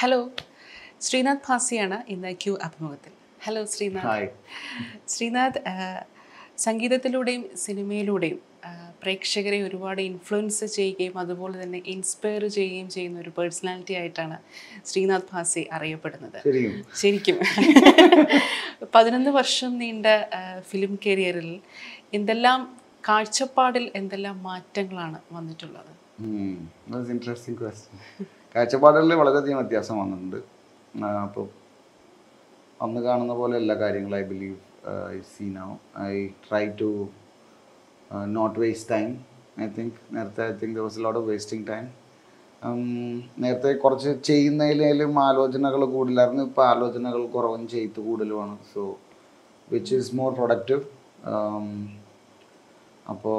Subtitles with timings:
[0.00, 0.18] Hello
[1.04, 3.12] Sreenath ഭാസിയാണ് ഇന്ന് Q അഭിമുഖത്തിൽ.
[3.44, 4.28] Hello Sreenath.
[5.12, 5.60] Sreenath
[6.66, 8.38] സംഗീതത്തിലൂടെയും സിനിമയിലൂടെയും
[9.02, 14.38] പ്രേക്ഷകരെ ഒരുപാട് ഇൻഫ്ലുവൻസ് ചെയ്യുകയും അതുപോലെ തന്നെ ഇൻസ്പയർ ചെയ്യുകയും ചെയ്യുന്ന ഒരു പേഴ്സണാലിറ്റി ആയിട്ടാണ്
[14.86, 16.38] ശ്രീനാഥ് ഭാസി അറിയപ്പെടുന്നത്.
[16.46, 17.36] ശരിക്കും ശരിക്കും.
[18.94, 20.06] പതിനൊന്ന് വർഷം നീണ്ട
[20.70, 21.52] ഫിലിം കരിയറിൽ
[22.14, 25.92] എന്തെല്ലാം കാഴ്ചപ്പാടിൽ എന്തെല്ലാം മാറ്റങ്ങളാണ് വന്നിട്ടുള്ളത്?
[27.14, 28.26] ഇൻട്രസ്റ്റിംഗ് ക്വസ്റ്റ്യൻ
[28.58, 30.38] കാഴ്ചപ്പാടുകളിൽ വളരെയധികം വ്യത്യാസം വന്നിട്ടുണ്ട്.
[31.26, 31.46] അപ്പോൾ
[32.84, 34.56] അന്ന് കാണുന്ന പോലെ എല്ലാ കാര്യങ്ങളും I believe
[35.14, 35.70] I see now
[36.10, 36.12] I
[36.44, 36.90] try to
[38.36, 39.08] not waste time
[39.62, 41.86] I think നേരത്തെ I think was lot of wasting time
[43.42, 46.44] നേരത്തെ കുറച്ച് ചെയ്യുന്നതിലും ആലോചനകൾ കൂടുതലായിരുന്നു.
[46.50, 48.56] ഇപ്പോൾ ആലോചനകൾ കുറവും ചെയ്ത് കൂടുതലുമാണ്.
[48.74, 48.82] So
[49.72, 50.82] which is more productive
[53.12, 53.38] അപ്പോൾ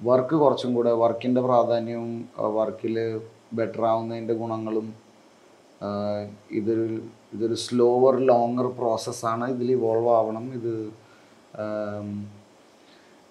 [0.00, 2.12] വർക്ക് കുറച്ചും കൂടെ വർക്കിന്റെ പ്രാധാന്യവും
[2.54, 2.96] വർക്കിൽ
[3.52, 4.86] ബെറ്റർ ആവുന്നതിന്റെ ഗുണങ്ങളും
[6.50, 6.86] ഇതൊരു
[7.34, 10.44] ഇതൊരു സ്ലോവർ ലോങ്ങർ പ്രോസസ്സാണ് ഇതിൽ ഇവോൾവ് ആവണം.
[10.52, 10.72] ഇത്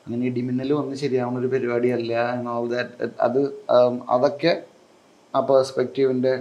[0.06, 2.14] അങ്ങനെ ഇടിമിന്നൽ വന്ന് ശരിയാവുന്ന ഒരു പരിപാടിയല്ല
[2.50, 3.42] ഓൾ ദാറ്റ് അത്
[4.10, 4.54] അതൊക്കെ
[5.34, 6.34] ആ പേഴ്സ്പെക്റ്റീവിന്റെ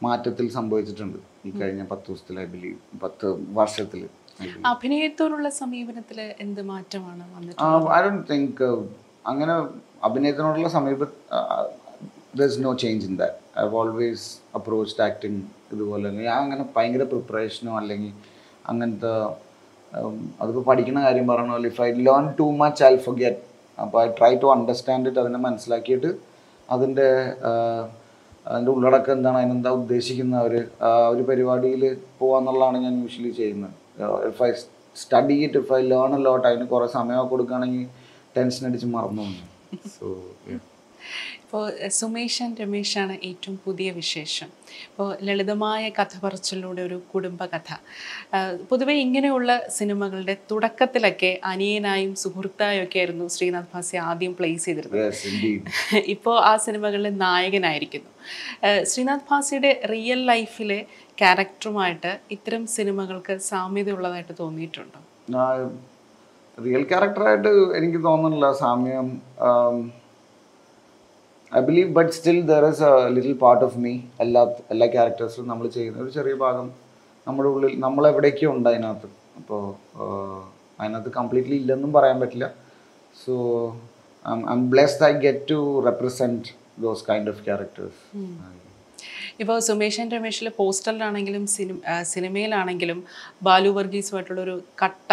[0.00, 4.02] മാറ്റത്തിൽ സംഭവിച്ചിട്ടുണ്ട് ഈ കഴിഞ്ഞ പത്ത് ദിവസത്തിൽ ഐ ബിലീവ് പത്ത് വർഷത്തിൽ
[4.72, 7.24] അഭിനയത്തോടുള്ള സമീപനത്തിൽ എന്ത് മാറ്റമാണ്
[7.92, 8.64] ഐ ഡോണ്ട് തിങ്ക്
[9.30, 9.54] അങ്ങനെ
[10.06, 11.04] അഭിനയത്തിനോടുള്ള സമീപ
[12.40, 14.26] there's no change in that I always
[14.58, 15.40] approached acting
[15.74, 16.08] ഇതുപോലെ.
[16.28, 18.12] ഞാൻ അങ്ങനെ ഭയങ്കര പ്രിപ്പറേഷനോ അല്ലെങ്കിൽ
[18.70, 19.12] അങ്ങനത്തെ
[20.42, 23.42] അതിപ്പോൾ പഠിക്കുന്ന കാര്യം പറഞ്ഞ if I learn too much I forget
[23.78, 26.10] അപ്പോൾ I try to understand it അതിനെ മനസ്സിലാക്കിയിട്ട്
[26.68, 27.08] അതിന്റെ
[28.46, 30.54] അതിന്റെ ഉള്ളടക്കം എന്താണ് അതിനെന്താ ഉദ്ദേശിക്കുന്ന അവർ
[31.12, 31.82] ഒരു പരിപാടിയിൽ
[32.20, 33.72] പോകാന്നുള്ളതാണ് ഞാൻ യൂഷ്വലി ചെയ്യുന്നത്.
[34.30, 34.50] If I
[34.96, 37.84] study it if I learn a lot അതിന് കുറേ സമയമൊക്കെ കൊടുക്കുകയാണെങ്കിൽ
[38.38, 39.44] ടെൻഷൻ അടിച്ച് മറന്നു പോകുന്നു.
[39.98, 40.08] സോ
[41.42, 41.64] ഇപ്പോൾ
[41.96, 44.48] സുമേഷൻ രമേഷാണ് രമേശാണ് ഏറ്റവും പുതിയ വിശേഷം.
[44.86, 47.70] ഇപ്പോൾ ലളിതമായ കഥ പറച്ചിലൂടെ ഒരു കുടുംബകഥ
[48.70, 55.00] പൊതുവെ ഇങ്ങനെയുള്ള സിനിമകളുടെ തുടക്കത്തിലൊക്കെ അനിയനായും സുഹൃത്തായും ഒക്കെ ആയിരുന്നു ശ്രീനാഥ് ഭാസി ആദ്യം പ്ലേസ് ചെയ്തിരുന്നത്.
[55.04, 58.12] യെസ് ഇൻഡീഡ് ഇപ്പോൾ ആ സിനിമകളിലെ നായകനായിരിക്കുന്നു.
[58.92, 60.80] ശ്രീനാഥ് ഭാസിയുടെ റിയൽ ലൈഫിലെ
[61.20, 65.00] ക്യാരക്ടറുമായിട്ട് ഇത്തരം സിനിമകൾക്ക് സാമ്യതയുള്ളതായിട്ട് തോന്നിയിട്ടുണ്ടോ?
[66.64, 69.06] റിയൽ ക്യാരക്ടറായിട്ട് എനിക്ക് തോന്നുന്നില്ല സാമ്യം.
[71.52, 73.92] I believe but still there is a little part of me
[74.24, 74.42] എല്ലാ
[74.74, 76.66] എല്ലാ ക്യാരക്ടേഴ്സും നമ്മൾ ചെയ്യുന്ന ഒരു ചെറിയ ഭാഗം
[77.26, 79.08] നമ്മുടെ ഉള്ളിൽ നമ്മളെവിടേക്കോ ഉണ്ട് അതിനകത്ത്.
[79.38, 79.62] അപ്പോൾ
[80.80, 82.48] അതിനകത്ത് കംപ്ലീറ്റ്ലി ഇല്ലെന്നും പറയാൻ പറ്റില്ല.
[83.22, 83.34] So
[84.24, 86.48] I am blessed I get to represent
[86.84, 88.00] those kind of characters
[89.42, 91.78] ഇപ്പോൾ സുമേഷ് ആൻഡ് രമേഷിലെ പോസ്റ്ററിലാണെങ്കിലും സിനിമ
[92.12, 92.98] സിനിമയിലാണെങ്കിലും
[93.48, 95.12] ബാലു വർഗീസുമായിട്ടുള്ളൊരു കട്ട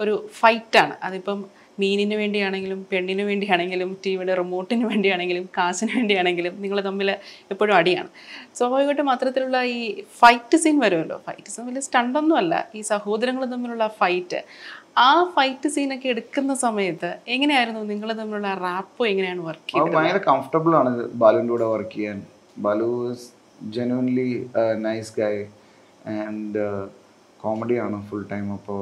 [0.00, 0.94] ഒരു ഫൈറ്റാണ്.
[1.06, 1.38] അതിപ്പം
[1.80, 7.08] മീനിന് വേണ്ടിയാണെങ്കിലും പെണ്ണിന് വേണ്ടിയാണെങ്കിലും ടി വിയുടെ റിമോട്ടിന് വേണ്ടിയാണെങ്കിലും കാശിന് വേണ്ടിയാണെങ്കിലും നിങ്ങൾ തമ്മിൽ
[7.52, 8.10] എപ്പോഴും അടിയാണ്.
[8.58, 9.80] സ്വാഭാവികമായിട്ടും അത്തരത്തിലുള്ള ഈ
[10.20, 11.18] ഫൈറ്റ് സീൻ വരുമല്ലോ?
[11.26, 12.54] ഫൈറ്റ് സീൻ വലിയ സ്റ്റണ്ടൊന്നും അല്ല.
[12.74, 14.40] ഈ സഹോദരങ്ങൾ തമ്മിലുള്ള ഫൈറ്റ്.
[15.06, 20.02] ആ ഫൈറ്റ് സീനൊക്കെ എടുക്കുന്ന സമയത്ത് എങ്ങനെയായിരുന്നു നിങ്ങൾ തമ്മിലുള്ള റാപ്പ് എങ്ങനെയാണ് വർക്ക് ചെയ്യുന്നത് ചെയ്തത്?
[20.02, 20.92] ഭയങ്കര കംഫർട്ടബിൾ ആണ്
[21.22, 22.20] ബാലുവിന്റെ കൂടെ വർക്ക് ചെയ്യാൻ.
[22.66, 22.90] Balu
[23.76, 24.30] genuinely
[24.86, 25.42] nice guy
[26.26, 26.64] and
[27.46, 28.80] കോമഡിയാണ് ഫുൾ ടൈം അപ്പോൾ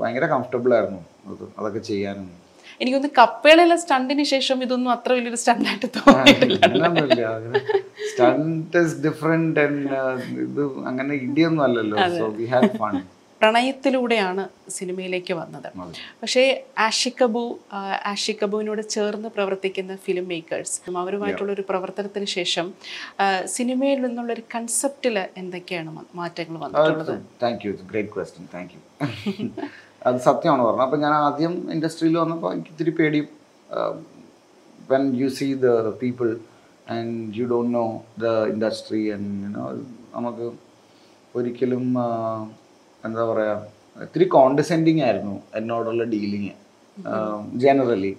[0.00, 1.00] ഭയങ്കര കംഫർട്ടബിൾ ആയിരുന്നു
[1.30, 2.28] അത് അതൊക്കെ ചെയ്യാനും.
[2.80, 6.60] എനിക്കൊന്ന് കപ്പേളയിലെ സ്റ്റണ്ടിന് ശേഷം ഇതൊന്നും അത്ര വലിയൊരു സ്റ്റണ്ടായിട്ട് തോന്നിയിട്ടില്ല.
[8.10, 8.76] സ്റ്റണ്ട്
[9.06, 9.64] ഡിഫറെന്റ്
[10.44, 11.96] ഇത് അങ്ങനെ ഇടിയൊന്നും അല്ലല്ലോ.
[12.18, 12.94] സോ വി ഹാവ് ഫൺ
[13.40, 14.42] പ്രണയത്തിലൂടെയാണ്
[14.76, 15.68] സിനിമയിലേക്ക് വന്നത്.
[16.22, 16.42] പക്ഷേ
[16.86, 22.66] ആഷിക്കബു കബു ആ, കബുവിനോട് ചേർന്ന് പ്രവർത്തിക്കുന്ന ഫിലിം മേക്കേഴ്സ് അവരുമായിട്ടുള്ള ഒരു പ്രവർത്തനത്തിന് ശേഷം
[23.56, 25.90] സിനിമയിൽ നിന്നുള്ള ഒരു കൺസെപ്റ്റിൽ എന്തൊക്കെയാണ്
[26.20, 27.14] മാറ്റങ്ങൾ വന്നിട്ടുള്ളത്?
[27.42, 28.80] Thank you great question thank you
[30.08, 30.84] അത് സത്യമാണ് പറഞ്ഞത്.
[30.86, 33.20] അപ്പോൾ ഞാൻ ആദ്യം ഇൻഡസ്ട്രിയിൽ വന്നപ്പോൾ എനിക്ക് ഇത്തിരി പേടി
[34.92, 35.68] when you see the
[36.02, 36.28] people
[36.96, 37.86] and you don't know
[38.24, 39.50] the industry and
[40.16, 40.46] നമുക്ക്
[41.34, 41.84] ഒരിക്കലും
[43.04, 46.52] എന്താ പറയുക ഇത്തിരി കോണ്ടസെൻഡിങ് ആയിരുന്നു എന്നോടുള്ള ഡീലിങ്
[47.56, 48.12] ജനറലി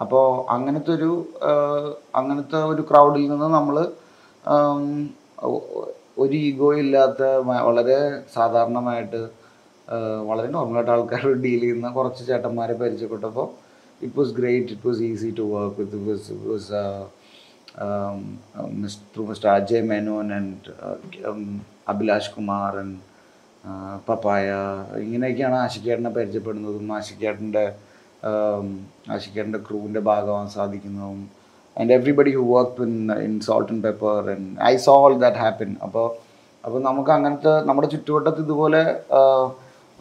[0.00, 1.10] അപ്പോൾ അങ്ങനത്തെ ഒരു
[2.14, 3.76] അങ്ങനത്തെ ഒരു ക്രൗഡിൽ നിന്ന് നമ്മൾ
[6.18, 7.22] ഒരു ഈഗോ ഇല്ലാത്ത
[7.68, 7.98] വളരെ
[8.34, 9.20] സാധാരണമായിട്ട്
[10.26, 13.48] വളരെ നോർമലായിട്ട് ആൾക്കാരോട് ഡീൽ ചെയ്യുന്ന കുറച്ച് ചേട്ടന്മാരെ പരിചയപ്പെട്ടപ്പോൾ
[14.00, 16.70] it was great it was easy to work with was was
[19.14, 20.72] through mister Ajay Menon and
[21.88, 22.98] Abhilash Kumar and
[24.08, 24.48] papaya
[24.98, 27.64] ഇങ്ങനെയൊക്കെയാണ് ആഷിക്കേട്ടനെ പരിചയപ്പെടുന്നതും ആഷിക്കേട്ടന്റെ
[29.10, 31.20] ആഷിക്കേട്ടന്റെ ക്രൂവിന്റെ ഭാഗമാകാൻ സാധിക്കുന്നതും
[31.76, 32.94] and everybody who work in
[33.24, 36.06] in salt and pepper and I saw all that happen അപ്പോൾ
[36.64, 38.82] അപ്പോൾ നമുക്ക് അങ്ങനത്തെ നമ്മുടെ ചുറ്റുവട്ടത്ത് ഇതുപോലെ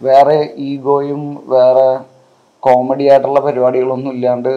[0.01, 1.89] വേറെ ഈഗോയും വേറെ
[2.63, 4.53] കോമഡി ആയിട്ടുള്ള പരിപാടികളൊന്നും ഇല്ലാണ്ട്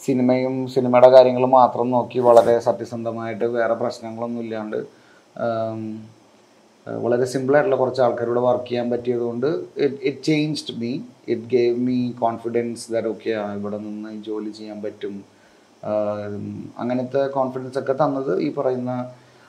[0.00, 4.78] സിനിമയും സിനിമയുടെ കാര്യങ്ങളും മാത്രം നോക്കി വളരെ സത്യസന്ധമായിട്ട് വേറെ പ്രശ്നങ്ങളൊന്നും ഇല്ലാണ്ട്
[7.04, 9.46] വളരെ സിമ്പിളായിട്ടുള്ള കുറച്ച് ആൾക്കാരോട് വർക്ക് ചെയ്യാൻ പറ്റിയതുകൊണ്ട്
[9.84, 10.92] it it changed me
[11.32, 15.14] it gave me confidence that okay ഇവിടെ നിന്ന് ജോലി ചെയ്യാൻ പറ്റും.
[16.82, 18.92] അങ്ങനത്തെ കോൺഫിഡൻസ് ഒക്കെ തന്നത് ഈ പറയുന്ന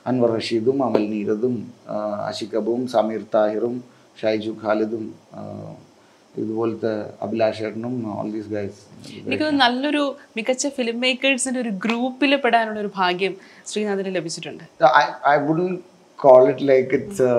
[0.06, 3.74] അൻവർ റഷീദും അമൽ നീരദും അഷിഖബും ആഷിഖ് അബുവും സമീർ താഹിറും
[4.20, 5.04] ഷൈജു ഖാലിദും
[6.42, 6.92] ഇതുപോലത്തെ
[7.24, 8.80] അഭിലാഷേട്ടനും ഓൾ ദീസ് ഗൈസ്
[9.26, 10.04] എനിക്ക് നല്ലൊരു
[10.36, 13.34] മികച്ച ഫിലിം മേക്കേഴ്സിന്റെ ഒരു ഗ്രൂപ്പിൽ പെടാനുള്ള ഒരു ഭാഗ്യം
[13.70, 14.64] ശ്രീനാഥിന് ലഭിച്ചിട്ടുണ്ട്.
[15.02, 15.80] I I wouldn't
[16.24, 17.34] call it like it's a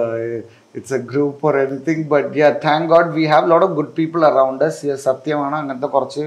[0.78, 3.92] it's a group or anything, but yeah, thank God we have a lot of good
[4.00, 4.78] people around us.
[5.08, 6.24] സത്യമാണ് അങ്ങനത്തെ കുറച്ച്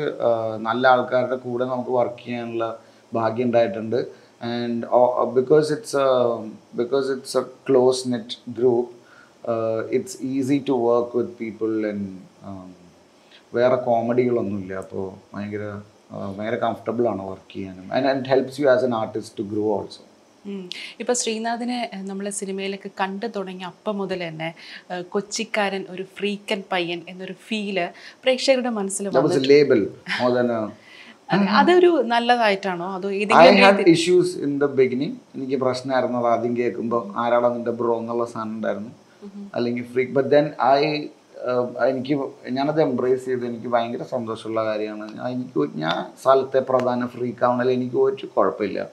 [0.67, 2.67] നല്ല ആൾക്കാരുടെ കൂടെ നമുക്ക് വർക്ക് ചെയ്യാനുള്ള
[3.19, 3.99] ഭാഗ്യം ഉണ്ടായിട്ടുണ്ട്.
[4.53, 4.81] And
[5.39, 6.05] because it's
[6.81, 8.93] because it's a close net group
[9.99, 12.09] it's easy to work with people and
[13.59, 14.75] വേറെ കോമഡികളൊന്നുമില്ല.
[14.85, 15.65] അപ്പോൾ ഭയങ്കര
[16.37, 17.87] ഭയങ്കര കംഫർട്ടബിൾ ആണ് വർക്ക് ചെയ്യാനും.
[17.97, 20.03] And and helps you as an artist to grow also
[20.47, 20.71] um.
[21.01, 24.55] ഇപ്പൊ ശ്രീനാഥിനെ നമ്മളെ സിനിമയിലൊക്കെ കണ്ടു തുടങ്ങിയ അപ്പം മുതൽ തന്നെ
[25.03, 27.89] കൊച്ചിക്കാരൻ ഒരു ഫ്രീക്കൻ പയ്യൻ എന്നൊരു ഫീൽ
[28.23, 29.09] പ്രേക്ഷകരുടെ മനസ്സിൽ.
[29.09, 29.15] അത്
[31.51, 32.95] അതൊരു നല്ലതായിട്ടാണോ?
[32.95, 33.11] അതോ
[33.91, 38.91] ഇഷ്യൂസ് ഇൻ ദ ബിഗിനിങ് എനിക്ക് പ്രശ്നമായിരുന്നു അത് ആദ്യം കേൾക്കുമ്പോൾ ആരാളും നിന്റെ ബ്രോ എന്നുള്ള സാധനം ഉണ്ടായിരുന്നു.
[39.55, 41.07] അല്ലെങ്കിൽ ഫ്രീ ബട്ട് ദെൻ ഐ
[41.89, 42.21] എനിക്ക്
[42.51, 45.17] ഞാനത് എംബ്രേസ് ചെയ്ത് എനിക്ക് ഭയങ്കര സന്തോഷമുള്ള കാര്യമാണ്.
[45.17, 48.87] ഞാൻ- എനിക്ക് ഞാൻ സ്ഥലത്തെ പ്രധാന ഫ്രീക്ക് ആവണതിൽ എനിക്ക് ഒരു കുഴപ്പമില്ല.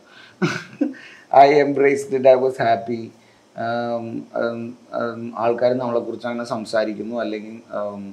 [1.34, 3.02] I embraced it I was happy
[5.42, 7.16] ആൾക്കാർ നമ്മളെക്കുറിച്ച് അങ്ങനെ സംസാരിക്കുന്നു.
[7.24, 8.04] അല്ലെങ്കിൽ um,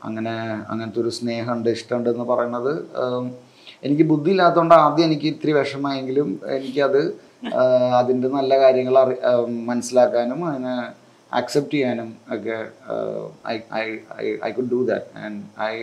[0.00, 0.34] അങ്ങനെ
[0.70, 2.72] അങ്ങനത്തെ ഒരു സ്നേഹമുണ്ട് ഇഷ്ടമുണ്ട് എന്ന് പറയുന്നത്
[3.04, 3.26] um,
[3.82, 7.02] എനിക്ക് ബുദ്ധി ഇല്ലാത്തതുകൊണ്ട് ആദ്യം എനിക്ക് ഇത്തിരി വിഷമമായെങ്കിലും എനിക്കത്
[7.98, 9.16] അതിന്റെ നല്ല കാര്യങ്ങൾ അറി
[9.68, 10.74] മനസ്സിലാക്കാനും അതിനെ
[11.32, 12.56] അക്സെപ്റ്റ് ചെയ്യാനും ഒക്കെ
[14.46, 15.74] I could do that and I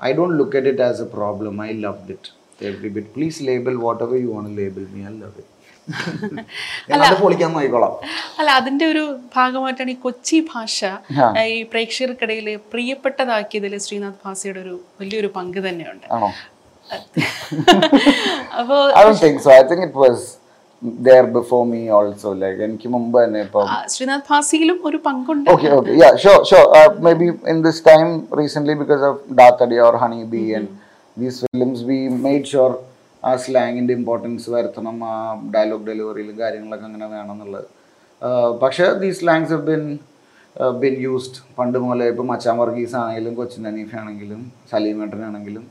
[0.00, 2.30] I don't look at it as a problem I love it
[2.64, 5.50] every bit please label whatever you want label me I love it
[8.38, 8.50] അല്ല.
[8.58, 10.84] അതിന്റെ ഒരു ഭാഗമായിട്ടാണ് ഈ കൊച്ചി ഭാഷ
[11.52, 16.06] ഈ പ്രേക്ഷകർക്കിടയിൽ പ്രിയപ്പെട്ടതാക്കിയതിൽ ശ്രീനാഥ് ഭാസിയുടെ ഒരു വലിയൊരു പങ്ക് തന്നെയുണ്ട്.
[23.88, 25.50] ശ്രീനാഥ് ഭാസിയിലും ഒരു പങ്കുണ്ട്.
[33.28, 35.14] ആ സ്ലാങ്ങിന്റെ ഇമ്പോർട്ടൻസ് വരുത്തണം ആ
[35.54, 37.68] ഡയലോഗ് ഡെലിവറിയിലും കാര്യങ്ങളൊക്കെ അങ്ങനെ വേണം എന്നുള്ളത്
[38.62, 39.84] പക്ഷേ the slangs have been
[40.82, 44.40] been used പണ്ട് മുതലേ ഇപ്പം മച്ചാൻ വർഗീസ് ആണെങ്കിലും കൊച്ചിൻ അനീഫ് ആണെങ്കിലും
[44.72, 45.64] സലീമേട്ടനാണെങ്കിലും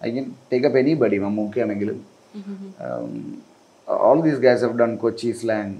[0.00, 1.98] I can take up anybody മമ്മൂക്കി ആണെങ്കിലും.
[4.08, 5.76] All these guys have done Kochi slang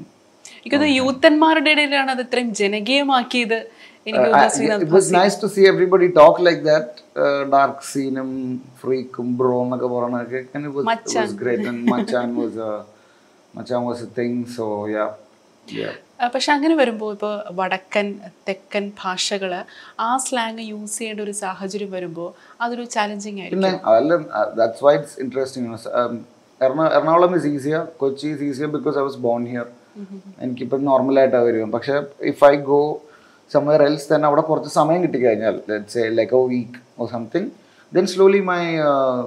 [0.59, 3.59] എനിക്കത് യൂത്തന്മാരുടെ ഇടയിലാണ് അത് ഇത്രയും ജനകീയമാക്കിയത്.
[4.07, 6.87] എനിക്ക് was nice to Sreenath it was nice to see everybody talk like that.
[7.17, 8.31] Uh, dark സീനും
[8.81, 9.89] ഫ്രീക്കും ബ്രോ എന്നൊക്കെ
[10.55, 11.63] and it was, it was great.
[11.67, 12.73] And Machan was a
[13.55, 14.65] Machan was a thing so
[14.95, 15.11] yeah
[15.69, 15.95] yeah.
[16.15, 18.07] ആ, പക്ഷെ അങ്ങനെ വരുമ്പോൾ ഇപ്പോൾ വടക്കൻ
[18.49, 19.53] തെക്കൻ ഭാഷകൾ
[20.01, 22.29] ആ സ്ലാങ് യൂസ് ചെയ്യേണ്ട ഒരു സാഹചര്യം വരുമ്പോൾ
[22.61, 23.65] അതൊരു ചാലഞ്ചിങ് ആയിരിക്കും.
[23.65, 24.17] പിന്നെ അതല്ല
[24.61, 25.69] that's why it's interesting
[26.61, 29.67] Ernakulam is easier Kochi is easier because I was born here
[30.45, 31.97] എനിക്കിപ്പം നോർമലായിട്ടാണ് വരും പക്ഷേ
[32.33, 32.81] if I go
[33.55, 37.51] somewhere else തന്നെ അവിടെ കുറച്ച് സമയം കിട്ടിക്കഴിഞ്ഞാൽ let's like a week or something
[37.93, 38.63] then slowly my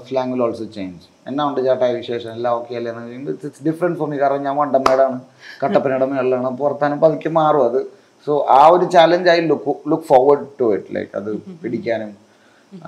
[0.08, 2.32] slang will also change എന്നാ ഉണ്ട് ചേട്ടായ വിശേഷം?
[2.38, 2.90] എല്ലാം ഓക്കെ അല്ലേ?
[2.92, 5.18] എന്ന് കഴിയുമ്പോൾ ഇറ്റ്സ് ഡിഫറെന്റ് ഫോർ മീ കാരണം ഞാൻ വണ്ടമ്മേടാണ്.
[5.62, 6.50] കട്ടപ്പനയുടെ മേളിലാണ്.
[6.62, 7.80] പുറത്താനും പതുക്കെ മാറും അത്.
[8.28, 11.32] സോ ആ ഒരു challenge I look look forward to it like അത്
[11.64, 12.12] പിടിക്കാനും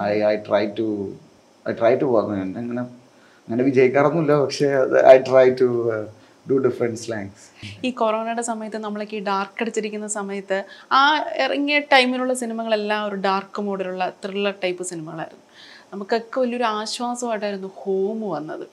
[0.10, 0.88] I I try to
[1.66, 2.84] I try to work അങ്ങനെ
[3.48, 4.36] അങ്ങനെ വിജയിക്കാറൊന്നുമില്ല.
[4.46, 4.70] പക്ഷേ
[5.14, 5.68] I try to
[6.50, 7.44] do different slangs
[7.88, 10.58] ഈ കൊറോണയുടെ സമയത്ത് നമ്മളൊക്കെ ഈ ഡാർക്ക് അടിച്ചിരിക്കുന്ന സമയത്ത്
[11.00, 11.02] ആ
[11.46, 15.44] ഇറങ്ങിയ ടൈമിലുള്ള സിനിമകളെല്ലാം ഒരു ഡാർക്ക് മോഡിലുള്ള ത്രില്ലർ ടൈപ്പ് സിനിമകളായിരുന്നു.
[15.94, 18.66] നമുക്കൊക്കെ വലിയൊരു ആശ്വാസമായിട്ടായിരുന്നു ഹോം വന്നത്.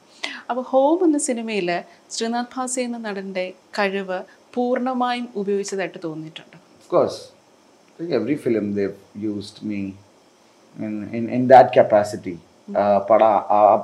[0.51, 1.69] അപ്പോൾ ഹോം എന്ന സിനിമയിൽ
[2.15, 3.47] ശ്രീനാഥ് ഭാസി എന്ന നടന്റെ
[3.79, 4.19] കഴിവ്
[4.57, 6.57] പൂർണമായും ഉപയോഗിച്ചതായിട്ട് തോന്നിയിട്ടുണ്ട്.
[6.95, 7.23] Course
[8.19, 9.81] every film think used me
[11.37, 12.35] in that capacity
[13.09, 13.23] പട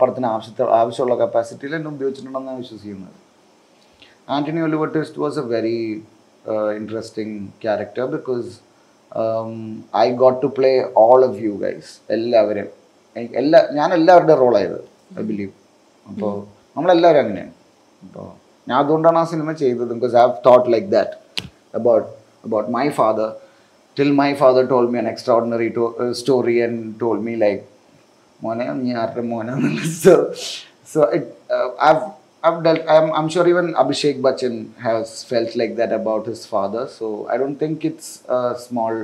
[0.01, 3.19] പടത്തിന് ആവശ്യത്തെ ആവശ്യമുള്ള കപ്പാസിറ്റിയിൽ എന്നെ ഉപയോഗിച്ചിട്ടുണ്ടെന്നാണ് വിശ്വസിക്കുന്നത്.
[4.29, 5.79] Antony was a was a
[6.77, 8.49] interesting character because
[9.13, 9.63] because
[9.97, 12.69] I got to play all of you guys എല്ലാവരും
[13.43, 14.79] എല്ലാ ഞാൻ എല്ലാവരുടെ റോളായത്
[15.21, 15.53] ഐ ബിലീവ്
[16.07, 16.35] അപ്പോൾ
[16.77, 17.55] നമ്മളെല്ലാവരും അങ്ങനെയാണ്
[18.03, 18.29] അപ്പോൾ
[18.67, 21.17] ഞാൻ അതുകൊണ്ടാണ് ആ സിനിമ ചെയ്തത് because I have thought like that
[21.75, 22.07] about
[22.45, 23.29] about my father
[23.97, 25.69] till my father told me an extraordinary
[26.13, 27.65] story and told me like
[28.41, 29.55] മോനെ നീ ആരുടെ മോനെ?
[30.05, 30.13] So
[30.93, 31.69] so it uh,
[32.43, 36.89] I've dealt I'm, I'm sure even Abhishek Bachchan has felt like that about his father.
[36.89, 38.95] So I don't think it's a small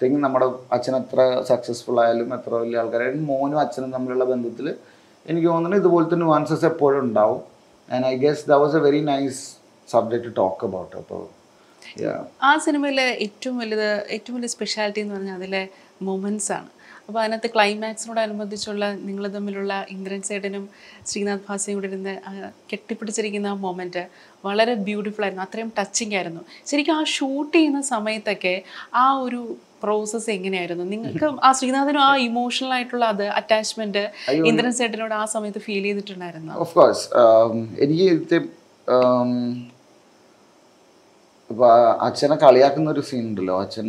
[0.00, 0.14] thing.
[0.24, 1.18] നമ്മുടെ അച്ഛൻ എത്ര
[1.50, 4.66] successful ആയാലും എത്ര വലിയ ആൾക്കാരായാലും മോനും അച്ഛനും തമ്മിലുള്ള ബന്ധത്തിൽ
[5.26, 7.40] എനിക്ക് തോന്നുന്നു ഇതുപോലത്തെ നുവാൻസസ് എപ്പോഴും ഉണ്ടാവും.
[7.88, 9.42] And I guess the was a very nice
[9.94, 11.22] subject to talk about അപ്പോൾ
[12.48, 15.62] ആ സിനിമയിലെ ഏറ്റവും വലുത് ഏറ്റവും വലിയ സ്പെഷ്യാലിറ്റി എന്ന് പറഞ്ഞാൽ അതിലെ
[16.08, 16.68] മൊമെന്റ്സ് ആണ്.
[17.10, 20.64] അപ്പോൾ അതിനകത്ത് ക്ലൈമാക്സിനോടനുബന്ധിച്ചുള്ള നിങ്ങൾ തമ്മിലുള്ള ഇന്ദ്രൻ സേട്ടനും
[21.10, 22.12] ശ്രീനാഥ് ഭാസയും കൂടെ ഇരുന്ന്
[22.70, 24.02] കെട്ടിപ്പിടിച്ചിരിക്കുന്ന ആ മൊമെന്റ്
[24.44, 25.44] വളരെ ബ്യൂട്ടിഫുൾ ആയിരുന്നു.
[25.46, 26.42] അത്രയും ടച്ചിങ് ആയിരുന്നു.
[26.70, 28.54] ശരിക്കും ആ ഷൂട്ട് ചെയ്യുന്ന സമയത്തൊക്കെ
[29.02, 29.40] ആ ഒരു
[29.82, 30.84] പ്രോസസ്സ് എങ്ങനെയായിരുന്നു?
[30.94, 34.04] നിങ്ങൾക്ക് ആ ശ്രീനാഥനും ആ ഇമോഷണൽ ആയിട്ടുള്ള അത് അറ്റാച്ച്മെന്റ്
[34.50, 36.52] ഇന്ദ്രൻ സേട്ടനോട് ആ സമയത്ത് ഫീൽ ചെയ്തിട്ടുണ്ടായിരുന്നു?
[36.64, 37.04] ഓഫ് കോഴ്സ്
[37.84, 38.38] എനിക്ക് ഇത്
[41.50, 41.68] ഇപ്പൊ
[42.06, 43.86] അച്ഛനെ കളിയാക്കുന്ന ഒരു സീൻ ഉണ്ടല്ലോ അച്ഛൻ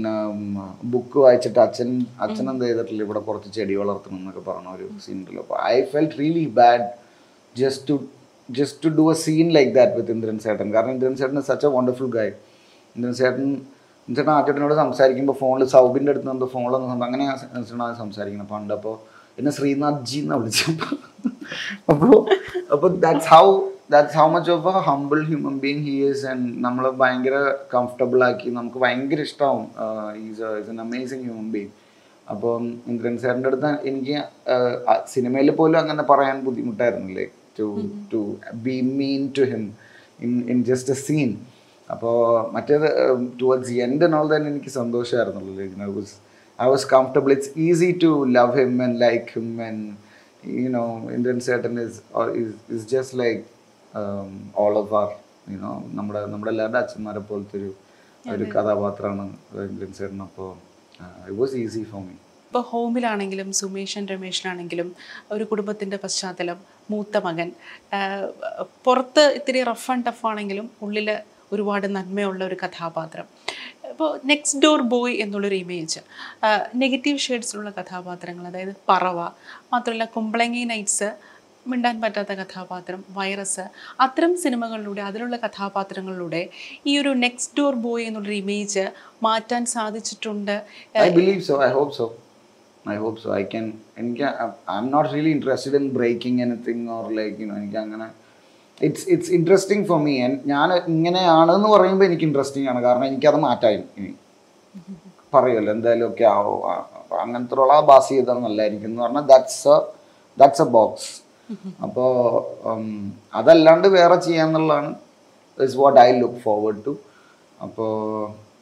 [0.93, 1.89] ബുക്ക് വായിച്ചിട്ട് അച്ഛൻ
[2.21, 5.41] അച്ഛൻ എന്ത് ചെയ്തിട്ടില്ല ഇവിടെ കുറച്ച് ചെടി വളർത്തണം എന്നൊക്കെ പറഞ്ഞ ഒരു സീൻ ഉണ്ടല്ലോ.
[5.45, 6.85] അപ്പൊ I felt really bad
[7.55, 7.95] just to
[8.49, 11.71] just to do a scene like that with Indran സേട്ടൻ കാരണം Indran സേട്ടൻ such a
[11.77, 12.33] wonderful guy
[12.95, 13.45] Indran സേട്ടൻ
[14.07, 18.95] Indran ആറ്റേട്ടനോട് സംസാരിക്കുമ്പോൾ ഫോണിൽ സൗബിന്റെ അടുത്ത് എന്തോ ഫോണിലൊന്നും അങ്ങനെ ചേട്ടനാണ് സംസാരിക്കുന്നത് പണ്ട് അപ്പോൾ
[19.37, 20.95] എന്നെ ശ്രീനാഥ് ജി എന്നാണ് വിളിച്ചപ്പോൾ
[21.91, 22.11] അപ്പോൾ
[22.73, 23.45] അപ്പോൾ that's how
[23.91, 27.37] that's how much of a humble human being he is and നമ്മൾ ഭയങ്കര
[27.73, 29.67] കംഫർട്ടബിൾ ആക്കി നമുക്ക് ഭയങ്കര ഇഷ്ടമാവും
[30.25, 31.71] is is an amazing human being
[32.27, 32.55] അപ്പോൾ
[32.87, 34.17] ഇന്ദ്രൻ സാറിന്റെ അടുത്ത് എനിക്ക്
[35.05, 37.25] സിനിമയിൽ പോലും അങ്ങനെ പറയാൻ ബുദ്ധിമുട്ടായിരുന്നില്ലേ
[37.59, 37.67] to
[38.13, 38.21] to
[38.67, 39.63] be mean to him
[40.19, 41.31] in in just a scene
[41.89, 42.17] അപ്പോൾ
[42.51, 42.89] മറ്റേത്
[43.41, 46.13] ടുവേർഡ്സ് ആൻഡ് ഓൾ തന്നെ എനിക്ക് സന്തോഷമായിരുന്നുള്ളൂ I was
[46.59, 49.87] I was comfortable it's easy to love him and like him and
[50.57, 51.97] you know Indran സേട്ടൻ is
[52.75, 53.41] is just like
[54.55, 55.09] all of our
[55.51, 57.69] you know നമ്മുടെ നമ്മുടെ എല്ലാവരുടെ അച്ഛന്മാരെ പോലത്തെ ഒരു
[58.25, 59.23] ഒരു കഥാപാത്രമാണ്
[59.65, 60.49] ഇന്ത്യൻ സേട്ടൻ അപ്പോൾ
[61.21, 62.15] it was easy for me
[62.47, 64.87] ഇപ്പോൾ ഹോമിലാണെങ്കിലും സുമേഷൻ രമേഷിനാണെങ്കിലും
[65.31, 66.57] ഒരു കുടുംബത്തിന്റെ പശ്ചാത്തലം
[66.89, 67.49] മൂത്ത മകൻ
[68.85, 71.09] പുറത്ത് ഇത്തിരി റഫ് ആൻഡ് ടഫ് ആണെങ്കിലും ഉള്ളിൽ
[71.51, 73.25] ഒരുപാട് നന്മയുള്ള ഒരു കഥാപാത്രം.
[73.91, 76.01] ഇപ്പോൾ നെക്സ്റ്റ് ഡോർ ബോയ് എന്നുള്ളൊരു ഇമേജ്
[76.75, 79.17] നെഗറ്റീവ് ഷെയ്ഡ്സിലുള്ള കഥാപാത്രങ്ങൾ അതായത് പറവ
[79.71, 81.09] മാത്രമല്ല കുമ്പളങ്ങി നൈറ്റ്സ്
[81.69, 83.65] മിണ്ടാൻ പറ്റാത്ത കഥാപാത്രം വൈറസ്
[83.99, 86.49] അത്തരം സിനിമകളിലൂടെ അതിലുള്ള കഥാപാത്രങ്ങളിലൂടെ
[86.85, 88.85] ഈ ഒരു നെക്സ്റ്റ് ഡോർ ബോയ് എന്നുള്ളൊരു ഇമേജ്
[89.23, 90.61] മാറ്റാൻ സാധിച്ചിട്ടുണ്ട്.
[90.97, 92.13] I believe so I hope so
[92.89, 94.25] I hope so I can എനിക്ക്
[94.75, 98.07] breaking not really interested in breaking anything or like you എനിക്ക് അങ്ങനെ
[98.81, 100.13] it's it's interesting for me
[100.51, 102.79] ഞാൻ ഇങ്ങനെയാണ് എന്ന് പറയുമ്പോൾ എനിക്ക് ഇൻട്രസ്റ്റിംഗ് ആണ്.
[102.85, 104.11] കാരണം എനിക്കത് മാറ്റായി ഇനി
[105.33, 105.71] പറയുമല്ലോ.
[105.77, 106.55] എന്തായാലും ഒക്കെ ആവോ.
[107.23, 109.77] അങ്ങനത്തെ ഉള്ള ബാസ് ചെയ്താൽ നല്ലതായിരിക്കും എന്ന് പറഞ്ഞാൽ that's a
[110.37, 111.09] that's a box
[111.85, 112.11] അപ്പോൾ
[113.39, 114.91] അതല്ലാണ്ട് വേറെ ചെയ്യാന്നുള്ളതാണ്
[115.67, 116.93] is what I look forward to
[117.65, 117.91] അപ്പോൾ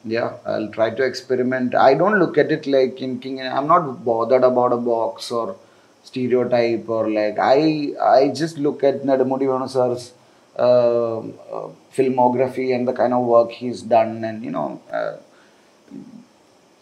[0.05, 4.43] yeah i'll try to experiment i don't look at it like thinking i'm not bothered
[4.43, 5.57] about a box or
[6.03, 10.13] stereotype or like i i just look at nadamudi Venu sir's
[10.55, 15.15] uh, uh, filmography and the kind of work he's done and you know uh,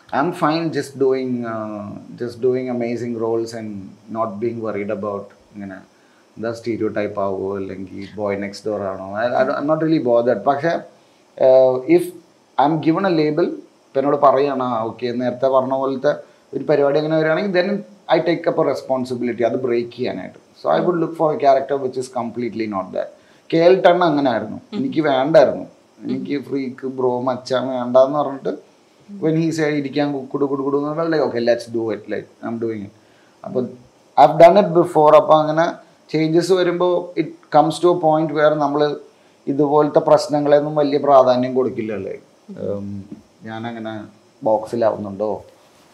[0.09, 3.71] i'm fine just doing uh, just doing amazing roles and
[4.09, 5.77] not being worried about ഇങ്ങനെ
[6.37, 9.07] എന്താ stereotype ആവുമോ അല്ലെങ്കിൽ boy next door ആണോ?
[9.21, 9.25] I
[9.69, 10.73] not really bothered പക്ഷേ
[11.97, 12.09] if
[12.69, 13.45] I'm given a label
[13.87, 16.11] ഇപ്പം എന്നോട് പറയുകയാണ് ആ ഓക്കെ നേരത്തെ പറഞ്ഞ പോലത്തെ
[16.53, 17.69] ഒരു പരിപാടി അങ്ങനെ വരികയാണെങ്കിൽ then
[18.15, 20.39] I take up a responsibility അത് ബ്രേക്ക് ചെയ്യാനായിട്ട്.
[20.59, 23.11] So I would look for a character which is completely not that
[23.49, 25.65] K L ten അങ്ങനെ ആയിരുന്നു എനിക്ക് വേണ്ടായിരുന്നു.
[26.05, 28.53] എനിക്ക് ഫ്രീക്ക് ബ്രോ മച്ചാൻ വേണ്ടെന്ന് പറഞ്ഞിട്ട്
[29.09, 32.57] വെൻ ഹീ സൈഡ് ഇരിക്കാൻ കുടു കുടു കുടു എന്ന് പറഞ്ഞാൽ okay let's do it like I'm
[32.63, 32.97] doing it
[33.43, 33.63] അപ്പോൾ
[34.17, 35.65] I have done it before അപ്പോൾ അങ്ങനെ
[36.11, 38.81] ചേഞ്ചസ് വരുമ്പോൾ it comes to a point where നമ്മൾ
[39.47, 42.15] ഇതുപോലത്തെ പ്രശ്നങ്ങളെയൊന്നും വലിയ പ്രാധാന്യം കൊടുക്കില്ലല്ലേ?
[43.49, 43.93] ഞാനങ്ങനെ
[44.41, 45.31] ബോക്സിലാവുന്നുണ്ടോ?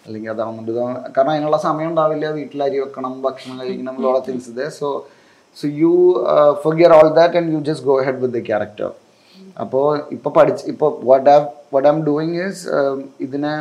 [0.05, 0.71] അല്ലെങ്കിൽ അതാവുന്നുണ്ട്.
[1.15, 2.25] കാരണം അതിനുള്ള സമയം ഉണ്ടാവില്ല.
[2.37, 4.87] വീട്ടിൽ അരി വെക്കണം ഭക്ഷണം കഴിക്കണം ലോള തിങ്സ് ഇതേ so
[5.57, 5.93] so you
[6.63, 8.91] forget all that and you just go head with the character
[9.63, 11.37] അപ്പോൾ ഇപ്പോൾ പഠിച്ച് ഇപ്പോൾ what I
[11.75, 12.61] what am doing is
[13.25, 13.53] ഇതിനെ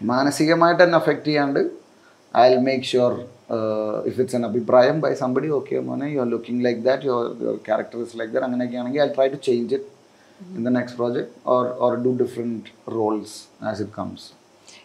[0.00, 1.60] മാനസികമായിട്ട് തന്നെ അഫക്റ്റ് ചെയ്യാണ്ട്
[2.34, 3.12] I will make sure
[4.06, 7.58] if it's an അഭിപ്രായം ബൈ സംബഡി ഓക്കെ മോനെ you are looking like that your your
[7.66, 9.84] character is like that അങ്ങനെയൊക്കെ ആണെങ്കിൽ I try to change it
[10.54, 14.26] in the next project or or do different roles as it comes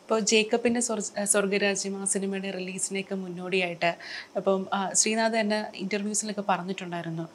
[0.01, 3.91] ഇപ്പോൾ ജേക്കബിന്റെ സ്വർ- സ്വർഗരാജ്യം ആ സിനിമയുടെ റിലീസിനൊക്കെ മുന്നോടിയായിട്ട്
[4.37, 4.61] അപ്പം
[4.93, 7.25] ശ്രീനാഥ് തന്നെ ഇന്റർവ്യൂസിലൊക്കെ പറഞ്ഞിട്ടുണ്ടായിരുന്നു.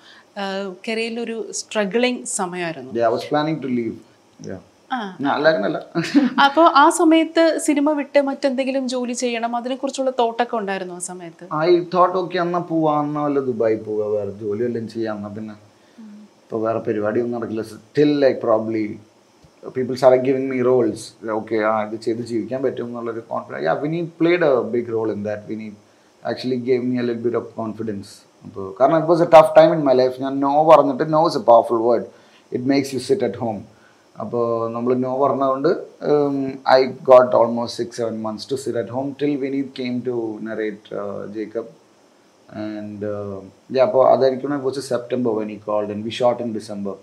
[0.89, 2.91] കെരയിലൊരു സ്ട്രഗിളിങ് സമയമായിരുന്നു.
[5.26, 5.81] ലീവ്
[6.38, 11.45] ആ ആ സമയത്ത് സിനിമ വിട്ട് മറ്റെന്തെങ്കിലും ജോലി ചെയ്യണം അതിനെ കുറിച്ചുള്ള തോട്ടൊക്കെ ഉണ്ടായിരുന്നു ആ സമയത്ത്?
[11.62, 15.57] ഐ തോട്ട് തോട്ടൊക്കെ എന്നാ പോവാ എന്നാ വല്ല ദുബായി പോവാ വേറെ ജോലി വല്ലതും ചെയ്യാം എന്നാ പിന്നെ
[16.43, 17.62] ഇപ്പൊ വേറെ പരിപാടിയൊന്നും നടക്കില്ല.
[17.73, 18.85] Still like probably
[19.76, 24.11] people are giving me roles okay ആ ഇത് ചെയ്ത് ജീവിക്കാൻ പറ്റും എന്നുള്ളൊരു confidence yeah Vineeth
[24.19, 25.69] played a big role in that Vini
[26.23, 28.12] actually gave me a little bit of confidence
[28.45, 31.38] അപ്പോൾ കാരണം it was a tough time in my life ഞാൻ no പറഞ്ഞിട്ട് no is
[31.38, 32.07] a powerful word
[32.53, 33.59] it makes you sit at home
[34.23, 34.45] അപ്പോൾ
[34.75, 35.71] നമ്മൾ no പറഞ്ഞതുകൊണ്ട്
[36.77, 40.15] I got almost six seven months to sit at home till Vineeth came to
[40.49, 40.89] narrate
[41.35, 41.73] Jacob
[42.49, 43.11] and
[43.87, 46.95] അപ്പോൾ അതായിരിക്കണം കുറച്ച് September when he called and we shot in December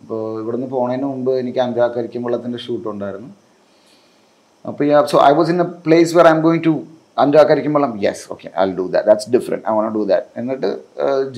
[0.00, 3.30] അപ്പോൾ ഇവിടുന്ന് പോണതിന് മുമ്പ് എനിക്ക് അഞ്ചാക്കരിക്കും വെള്ളത്തിന്റെ ഷൂട്ട് ഉണ്ടായിരുന്നു.
[4.64, 6.74] അപ്പോൾ yeah so I was in a place where I'm going to
[7.22, 10.70] അഞ്ചാക്കരിക്കുമ്പോഴും yes okay I do that that's different I won't do that എന്നിട്ട്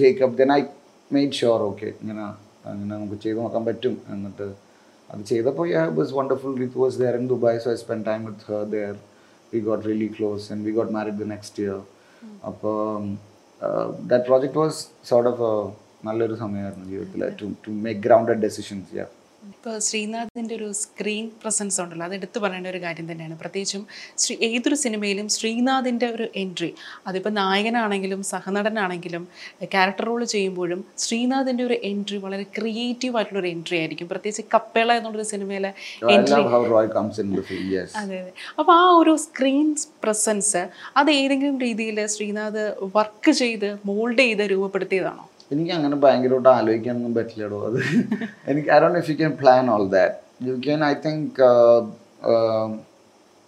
[0.01, 0.61] Jacob then I
[1.11, 2.25] made sure okay ഇങ്ങനെ
[2.71, 3.95] അങ്ങനെ നമുക്ക് ചെയ്ത് നോക്കാൻ പറ്റും.
[4.15, 4.47] എന്നിട്ട്
[5.11, 8.47] അത് ചെയ്തപ്പോൾ yeah was wonderful with was there in Dubai so I spend time with
[8.49, 8.95] her there
[9.53, 11.79] we got really close and we got married the next year
[12.47, 12.77] അപ്പോൾ
[14.07, 15.49] that project was sort of
[16.05, 19.07] നല്ലൊരു സമയമായിരുന്നു ജീവിതത്തിൽ to to make grounded decisions yeah
[19.50, 23.38] ഇപ്പോൾ ശ്രീനാഥിന്റെ ഒരു screen presence ഉണ്ടല്ലോ അത് എടുത്തു പറയേണ്ട ഒരു കാര്യം തന്നെയാണ്.
[23.38, 23.83] പ്രത്യേകിച്ചും
[24.23, 26.71] ശ്രീ ഏതൊരു സിനിമയിലും ശ്രീനാഥിന്റെ ഒരു എൻട്രി
[27.07, 29.25] അതിപ്പോൾ നായകനാണെങ്കിലും സഹനടനാണെങ്കിലും
[29.75, 34.09] ക്യാരക്ടർ റോൾ ചെയ്യുമ്പോഴും ശ്രീനാഥിന്റെ ഒരു എൻട്രി വളരെ ക്രിയേറ്റീവ് ആയിട്ടുള്ള ഒരു എൻട്രി ആയിരിക്കും.
[34.09, 35.73] പ്രത്യേകിച്ച് കപ്പേള എന്നുള്ളൊരു സിനിമയിലെ
[37.73, 37.90] yes.
[38.02, 38.33] അതെ അതെ.
[38.59, 39.69] അപ്പോൾ ആ ഒരു സ്ക്രീൻ
[40.05, 40.62] പ്രസൻസ്
[40.97, 42.64] അത് ഏതെങ്കിലും രീതിയിൽ ശ്രീനാഥ്
[42.99, 45.25] വർക്ക് ചെയ്ത് മോൾഡ് ചെയ്ത് രൂപപ്പെടുത്തിയതാണോ?
[45.52, 47.78] എനിക്ക് അങ്ങനെ ഭയങ്കരമായിട്ട് ആലോചിക്കാനൊന്നും പറ്റില്ലടോ അത്.
[48.50, 51.40] എനിക്ക് I don't if you can plan all that you can I think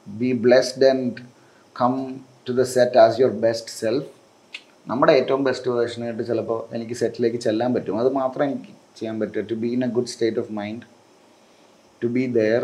[0.06, 1.22] be blessed and
[1.76, 1.94] come
[2.48, 4.08] to the set as your best self
[4.90, 7.98] നമ്മുടെ ഏറ്റവും ബെസ്റ്റ് വേർഷനായിട്ട് ചിലപ്പോൾ എനിക്ക് സെറ്റിലേക്ക് ചെല്ലാൻ പറ്റും.
[8.02, 9.40] അത് മാത്രം എനിക്ക് ചെയ്യാൻ പറ്റൂ.
[9.50, 10.86] To be in a good state of mind
[12.02, 12.62] to be there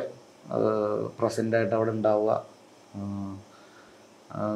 [1.18, 2.32] പ്രസന്റായിട്ട് അവിടെ ഉണ്ടാവുക.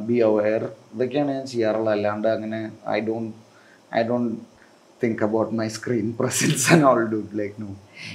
[0.08, 0.62] ബി അവെയർ
[0.94, 1.94] ഇതൊക്കെയാണ് ഞാൻ ചെയ്യാറുള്ളത്.
[1.96, 2.60] അല്ലാണ്ട് അങ്ങനെ
[2.96, 3.36] I don't
[3.98, 4.34] I don't
[5.02, 7.68] think about my screen presence and all do like no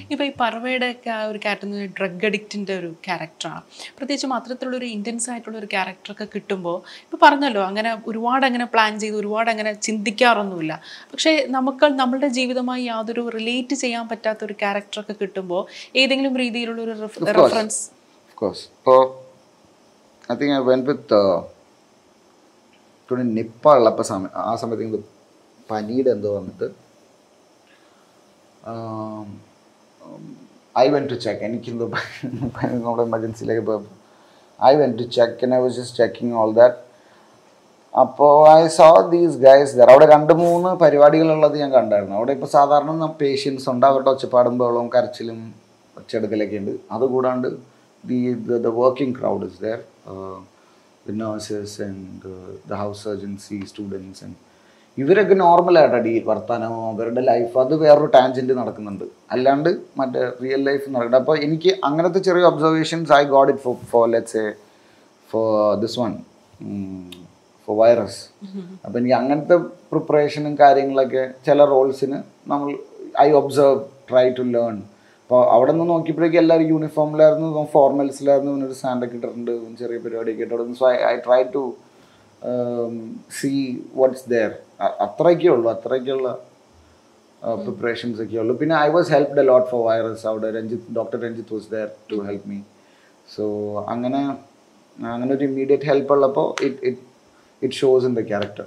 [0.09, 3.61] ഇപ്പോൾ ഈ പർവയുടെ ഒക്കെ ആ ഒരു ക്യാരക്ടർ ഡ്രഗ് അഡിക്റ്റിന്റെ ഒരു ക്യാരക്ടറാണ്
[3.97, 9.15] പ്രത്യേകിച്ചും അത്തരത്തിലുള്ള ഒരു ഇന്റൻസ് ആയിട്ടുള്ള ഒരു ക്യാരക്ടറൊക്കെ കിട്ടുമ്പോൾ ഇപ്പോൾ പറഞ്ഞല്ലോ അങ്ങനെ ഒരുപാട് അങ്ങനെ പ്ലാൻ ചെയ്ത്
[9.15, 10.73] ഒരുപാട് അങ്ങനെ ചിന്തിക്കാറൊന്നുമില്ല.
[11.11, 15.63] പക്ഷേ നമുക്ക് നമ്മളുടെ ജീവിതമായി യാതൊരു റിലേറ്റ് ചെയ്യാൻ പറ്റാത്ത ഒരു ക്യാരക്ടറൊക്കെ കിട്ടുമ്പോൾ
[15.95, 17.81] ഏതെങ്കിലും രീതിയിലുള്ള ഒരു റെഫറൻസ്
[18.29, 18.61] Of course.
[18.79, 19.01] ഇപ്പോൾ
[20.29, 21.19] I think I went with
[23.33, 25.03] Nipah ഉള്ളപ്പോൾ സമയം ആ സമയത്ത്
[25.69, 26.67] പനിയുടെ എന്തോ വന്നിട്ട്
[30.75, 31.85] ഐ വെൻ ടു ചെക്ക് എനിക്കെന്തോ
[32.85, 33.93] നമ്മുടെ എമർജൻസിയിലേക്ക് പോയപ്പോൾ
[34.59, 36.79] I went to check and I was just checking all that
[37.93, 42.15] അപ്പോൾ I saw these guys there അവിടെ രണ്ട് മൂന്ന് പരിപാടികളുള്ളത് ഞാൻ കണ്ടായിരുന്നു.
[42.19, 45.39] അവിടെ ഇപ്പോൾ സാധാരണ പേഷ്യൻസ് ഉണ്ട് അവരുടെ ഒച്ചപ്പാടും ബഹളവും കരച്ചിലും
[45.99, 46.73] ഒച്ചെടുക്കലൊക്കെ ഉണ്ട്.
[46.95, 47.47] അതുകൂടാണ്ട്
[48.03, 48.19] the
[48.65, 49.79] the working crowd is there
[51.07, 52.33] the nurses and
[52.71, 54.37] the house surgency students and
[54.97, 59.05] ഇവരൊക്കെ നോർമലായിട്ട് അടി വർത്താനമോ അവരുടെ ലൈഫ് അത് വേറൊരു ടാൻജന്റ് നടക്കുന്നുണ്ട്.
[59.33, 64.05] അല്ലാണ്ട് മറ്റേ റിയൽ ലൈഫ് നടക്കുന്നുണ്ട് അപ്പോൾ എനിക്ക് അങ്ങനത്തെ ചെറിയ observations I got it for for
[64.15, 64.47] let's a
[65.29, 65.47] for
[65.83, 66.13] this one
[67.67, 68.19] for Virus
[68.85, 69.55] അപ്പോൾ എനിക്ക് അങ്ങനത്തെ
[69.91, 72.19] പ്രിപ്പറേഷനും കാര്യങ്ങളൊക്കെ ചില റോൾസിന്
[72.51, 72.69] നമ്മൾ
[73.25, 73.79] I observe
[74.09, 74.75] try to learn
[75.23, 80.77] അപ്പോൾ അവിടെ നിന്ന് നോക്കിയപ്പോഴേക്കും എല്ലാവരും യൂണിഫോമിലായിരുന്നു ഫോർമൽസിലായിരുന്നു ഇവനൊരു സാൻഡൊക്കെ ഇട്ടിട്ടുണ്ട് ചെറിയ പരിപാടിയൊക്കെ ഇട്ടിട്ടുണ്ട്.
[80.81, 81.63] So I I try to
[83.37, 83.51] see
[83.93, 84.51] what's there
[85.01, 86.29] അത്രയൊക്കെ ഉള്ളൂ അത്രയ്ക്കുള്ള
[87.57, 88.53] പ്രിപ്പറേഷൻസ് ഒക്കെ ഉള്ളൂ.
[88.55, 92.17] പിന്നെ I was helped a lot for Virus അവിടെ Ranjith doctor Ranjith was there to
[92.21, 92.59] help me
[93.27, 93.43] so
[93.87, 94.21] അങ്ങനെ
[94.97, 97.03] അങ്ങനെ ഒരു ഇമ്മീഡിയറ്റ് ഹെൽപ്പ് ഉള്ളപ്പോൾ it it
[97.61, 98.65] it shows in the character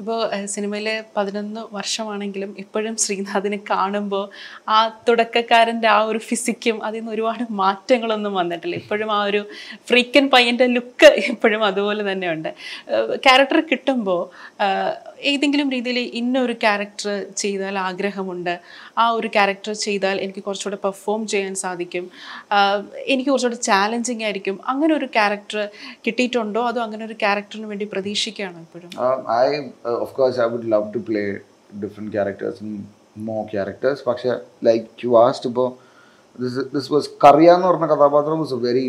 [0.00, 0.18] ഇപ്പോൾ
[0.54, 4.24] സിനിമയിലെ പതിനൊന്ന് വർഷമാണെങ്കിലും ഇപ്പോഴും ശ്രീനാഥിനെ കാണുമ്പോൾ
[4.68, 8.76] ആ തുടക്കക്കാരന്റെ ആ ഒരു ഫിസിക്കും അതിൽ നിന്ന് ഒരുപാട് മാറ്റങ്ങളൊന്നും വന്നിട്ടില്ല.
[8.76, 9.42] ഇപ്പോഴും ആ ഒരു
[9.88, 12.50] ഫ്രീക്കൻ പയ്യന്റെ ലുക്ക് ഇപ്പോഴും അതുപോലെ തന്നെയുണ്ട്.
[13.26, 14.22] ക്യാരക്ടർ കിട്ടുമ്പോൾ
[15.32, 17.08] ഏതെങ്കിലും രീതിയിൽ ഇന്നൊരു ക്യാരക്ടർ
[17.42, 18.54] ചെയ്താൽ ആഗ്രഹമുണ്ട്.
[19.02, 22.04] ആ ഒരു ക്യാരക്ടർ ചെയ്താൽ എനിക്ക് കുറച്ചുകൂടെ പെർഫോം ചെയ്യാൻ സാധിക്കും.
[23.12, 24.58] എനിക്ക് കുറച്ചുകൂടെ ചാലഞ്ചിങ് ആയിരിക്കും.
[24.72, 25.60] അങ്ങനെ ഒരു ക്യാരക്ടർ
[26.06, 26.62] കിട്ടിയിട്ടുണ്ടോ?
[26.70, 28.90] അതോ അങ്ങനെ ഒരു ക്യാരക്ടറിന് വേണ്ടി പ്രതീക്ഷിക്കുകയാണോ ഇപ്പോഴും?
[29.42, 29.46] I
[30.04, 31.24] of course I course, love to play
[31.82, 32.60] to characters
[33.28, 33.98] more characters.
[34.08, 34.30] പക്ഷെ
[34.68, 35.68] ലൈക്ക് യു ആസ്റ്റ് ഇപ്പോൾ
[36.42, 38.84] ദിസ് ദിസ് വാസ് കറിയ എന്ന് പറഞ്ഞ കഥാപാത്രം was a very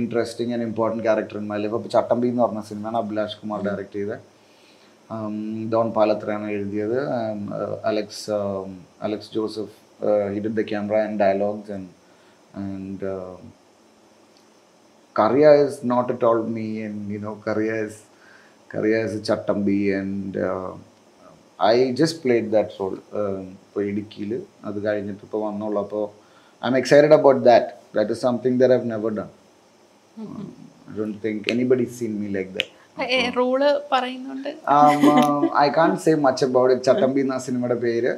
[0.00, 3.96] interesting and important character in my life അപ്പോൾ ചട്ടമ്പി എന്ന് പറഞ്ഞ സിനിമയാണ് അഭിലാഷ് കുമാർ ഡയറക്റ്റ്
[3.98, 4.16] ചെയ്തത്.
[5.72, 6.98] ഡോൺ പാലത്രയാണ് എഴുതിയത്
[7.90, 8.24] Alex
[9.02, 9.76] Alex Joseph
[10.34, 11.90] did the camera and dialogues and
[12.62, 13.04] and
[15.16, 18.02] Karya is not at all me, and you know, Karya is
[18.70, 20.72] Karya is a Chattambi, and uh,
[21.60, 22.96] I just played that role.
[23.64, 24.32] ഇപ്പോൾ ഇടുക്കിയിൽ
[24.68, 25.78] അത് കഴിഞ്ഞിട്ട് ഇപ്പോൾ വന്നോളൂ.
[25.84, 26.04] അപ്പോൾ
[26.70, 29.30] I'm excited about that that is something there have never done
[30.90, 32.72] I don't think anybody seen me like that
[33.36, 33.60] role
[33.92, 34.50] പറയുന്നുണ്ട്.
[35.64, 38.12] I can't say much about it Chattambi എന്ന സിനിമയുടെ പേര്.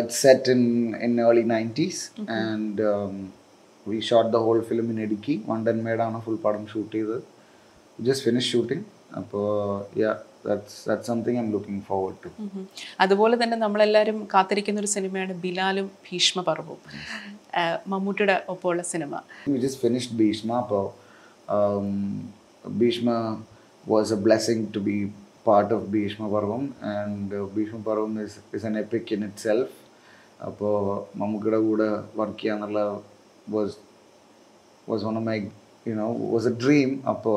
[0.00, 0.62] It's set in
[1.06, 2.02] in early nineties
[2.40, 2.86] and
[3.86, 7.20] we shot the whole film in Idukki വണ്ടൻമേടാണ് full പടം shoot ചെയ്തത്.
[7.98, 8.84] Just finish shooting
[9.20, 9.48] അപ്പോൾ
[10.02, 10.12] yeah
[13.04, 16.80] അതുപോലെ തന്നെ നമ്മളെല്ലാവരും കാത്തിരിക്കുന്ന ഒരു സിനിമയാണ് ബിലാലും ഭീഷ്മപർവവും
[17.60, 19.22] ആഹ് മമ്മൂട്ടിയുടെ ഒപ്പമുള്ള സിനിമ.
[19.48, 20.50] ഭീഷ്മ ഭീഷ്മ.
[20.64, 20.84] അപ്പോൾ
[21.48, 22.22] um,
[22.64, 23.44] Bhishma
[23.86, 24.96] was a blessing to be
[25.44, 29.70] part of Bhishma Parvam, and uh, Bhishma Parvam is, is an epic in itself.
[30.40, 30.72] അപ്പോൾ
[31.18, 32.80] മമ്മൂക്കയുടെ കൂടെ work ചെയ്യാന്നുള്ള
[33.54, 33.76] was
[34.88, 35.36] was one of my
[35.86, 37.36] you know was a dream അപ്പോൾ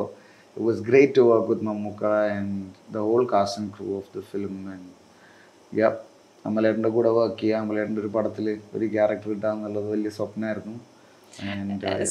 [0.58, 2.58] it was great to work with Mammukka and
[2.96, 4.90] the whole cast and crew of the film and
[5.74, 5.90] yeah
[6.46, 8.46] അമ്മലേട്ടന്റെ കൂടെ work ചെയ്യുക അമ്മലേട്ടന്റെ ഒരു പടത്തിൽ
[8.78, 10.76] ഒരു character കിട്ടുക എന്നുള്ളത് വലിയ സ്വപ്നമായിരുന്നു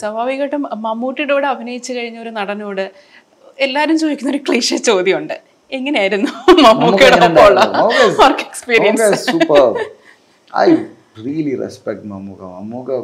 [0.00, 2.84] സ്വാഭാവികമായിട്ടും മമ്മൂട്ടിയുടെ കൂടെ അഭിനയിച്ചു കഴിഞ്ഞ ഒരു നടനോട്
[3.58, 5.36] എല്ലാരും ചോദിക്കുന്ന ഒരു ക്ലീശ ചോദ്യമുണ്ട്
[5.72, 6.30] എങ്ങനെയായിരുന്നു
[6.64, 7.60] മമ്മൂക്കയുടെ ഒപ്പമുള്ള
[8.22, 9.62] work experience super.
[10.52, 10.70] I
[11.18, 12.48] really respect Mamuka.
[12.58, 12.96] Mamuka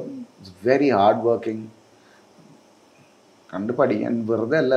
[0.43, 1.61] is very hardworking.
[3.51, 4.75] കണ്ട് പഠിക്കാൻ വെറുതെ അല്ല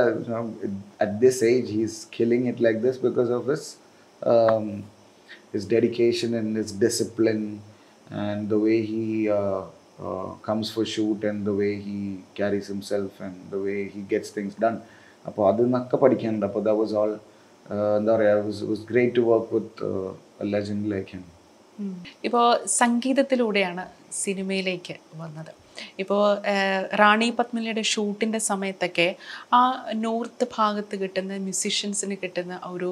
[1.02, 3.68] at this age he's killing it like this because of his
[5.52, 7.40] his dedication and his discipline
[8.24, 9.04] and the way he
[10.48, 11.96] comes for shoot and the way he
[12.40, 14.76] carries himself and the way he gets things done
[15.26, 16.46] അപ്പോൾ അതിൽ നിന്നൊക്കെ പഠിക്കാനുണ്ട്.
[16.46, 17.12] അപ്പോൾ the was all
[17.98, 19.88] എന്താ പറയുക was great to work with
[20.54, 20.88] legend
[22.24, 22.44] ഇപ്പോൾ
[22.80, 23.84] സംഗീതത്തിലൂടെയാണ്
[24.24, 25.52] സിനിമയിലേക്ക് വന്നത്.
[25.98, 26.22] ഇപ്പോൾ
[26.96, 29.08] റാണി പത്മിനിയുടെ ഷൂട്ടിന്റെ സമയത്തൊക്കെ
[29.52, 29.62] ആ
[29.94, 32.90] നോർത്ത് ഭാഗത്ത് കിട്ടുന്ന മ്യൂസിഷ്യൻസിന് കിട്ടുന്ന ഒരു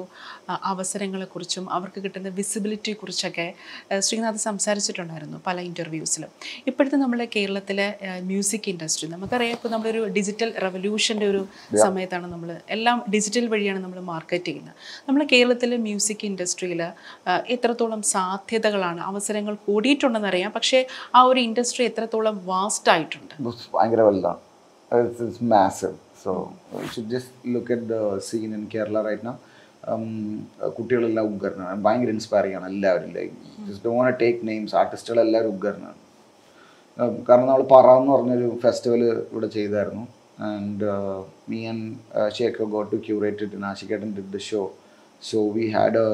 [0.63, 3.47] അവസരങ്ങളെക്കുറിച്ചും അവർക്ക് കിട്ടുന്ന വിസിബിലിറ്റിയെക്കുറിച്ചൊക്കെ
[3.99, 6.31] ശ്രീനാഥ് സംസാരിച്ചിട്ടുണ്ടായിരുന്നു പല ഇന്റർവ്യൂസിലും
[6.67, 7.87] ഇപ്പോഴത്തെ നമ്മുടെ കേരളത്തിലെ
[8.23, 11.41] മ്യൂസിക് ഇൻഡസ്ട്രി നമുക്കറിയാം ഇപ്പോൾ നമ്മളൊരു ഡിജിറ്റൽ റെവല്യൂഷന്റെ ഒരു
[11.85, 14.75] സമയത്താണ് നമ്മൾ എല്ലാം ഡിജിറ്റൽ വഴിയാണ് നമ്മൾ മാർക്കറ്റ് ചെയ്യുന്നത്.
[15.07, 16.81] നമ്മുടെ കേരളത്തിലെ മ്യൂസിക് ഇൻഡസ്ട്രിയിൽ
[17.55, 20.51] എത്രത്തോളം സാധ്യതകളാണ് അവസരങ്ങൾ കൂടിയിട്ടുണ്ടെന്നറിയാം.
[20.51, 20.79] പക്ഷേ
[21.15, 22.35] ആ ഒരു ഇൻഡസ്ട്രി എത്രത്തോളം
[22.75, 23.33] വാസ്റ്റ് ആയിട്ടുണ്ട്
[23.73, 24.39] ഭയങ്കര വലുതാണ്.
[25.53, 26.31] Massive so
[26.93, 29.35] should just look at the scene in Kerala right now
[30.77, 31.75] കുട്ടികളെല്ലാം ഉഗ്രനാണ്.
[31.85, 33.09] ഭയങ്കര ഇൻസ്പയറിംഗ് ആണ് എല്ലാവരും.
[33.17, 33.33] Like
[33.67, 35.99] just won't take names ആർട്ടിസ്റ്റുകളെല്ലാവരും ഉഗ്രനാണ്.
[37.01, 40.03] Um, കാരണം നമ്മൾ പറ എന്ന് പറഞ്ഞൊരു ഫെസ്റ്റിവൽ ഇവിടെ ചെയ്തായിരുന്നു.
[40.49, 40.87] And
[41.51, 41.89] me and
[42.37, 44.63] Shekhar got to curated in ആഷിക്കേട്ടൻ did the show
[45.31, 46.09] so we had a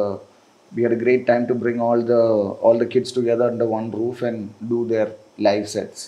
[0.72, 2.20] we had a great time to bring all the
[2.66, 4.40] all the kids together under one roof and
[4.74, 5.10] do their
[5.48, 6.02] live sets.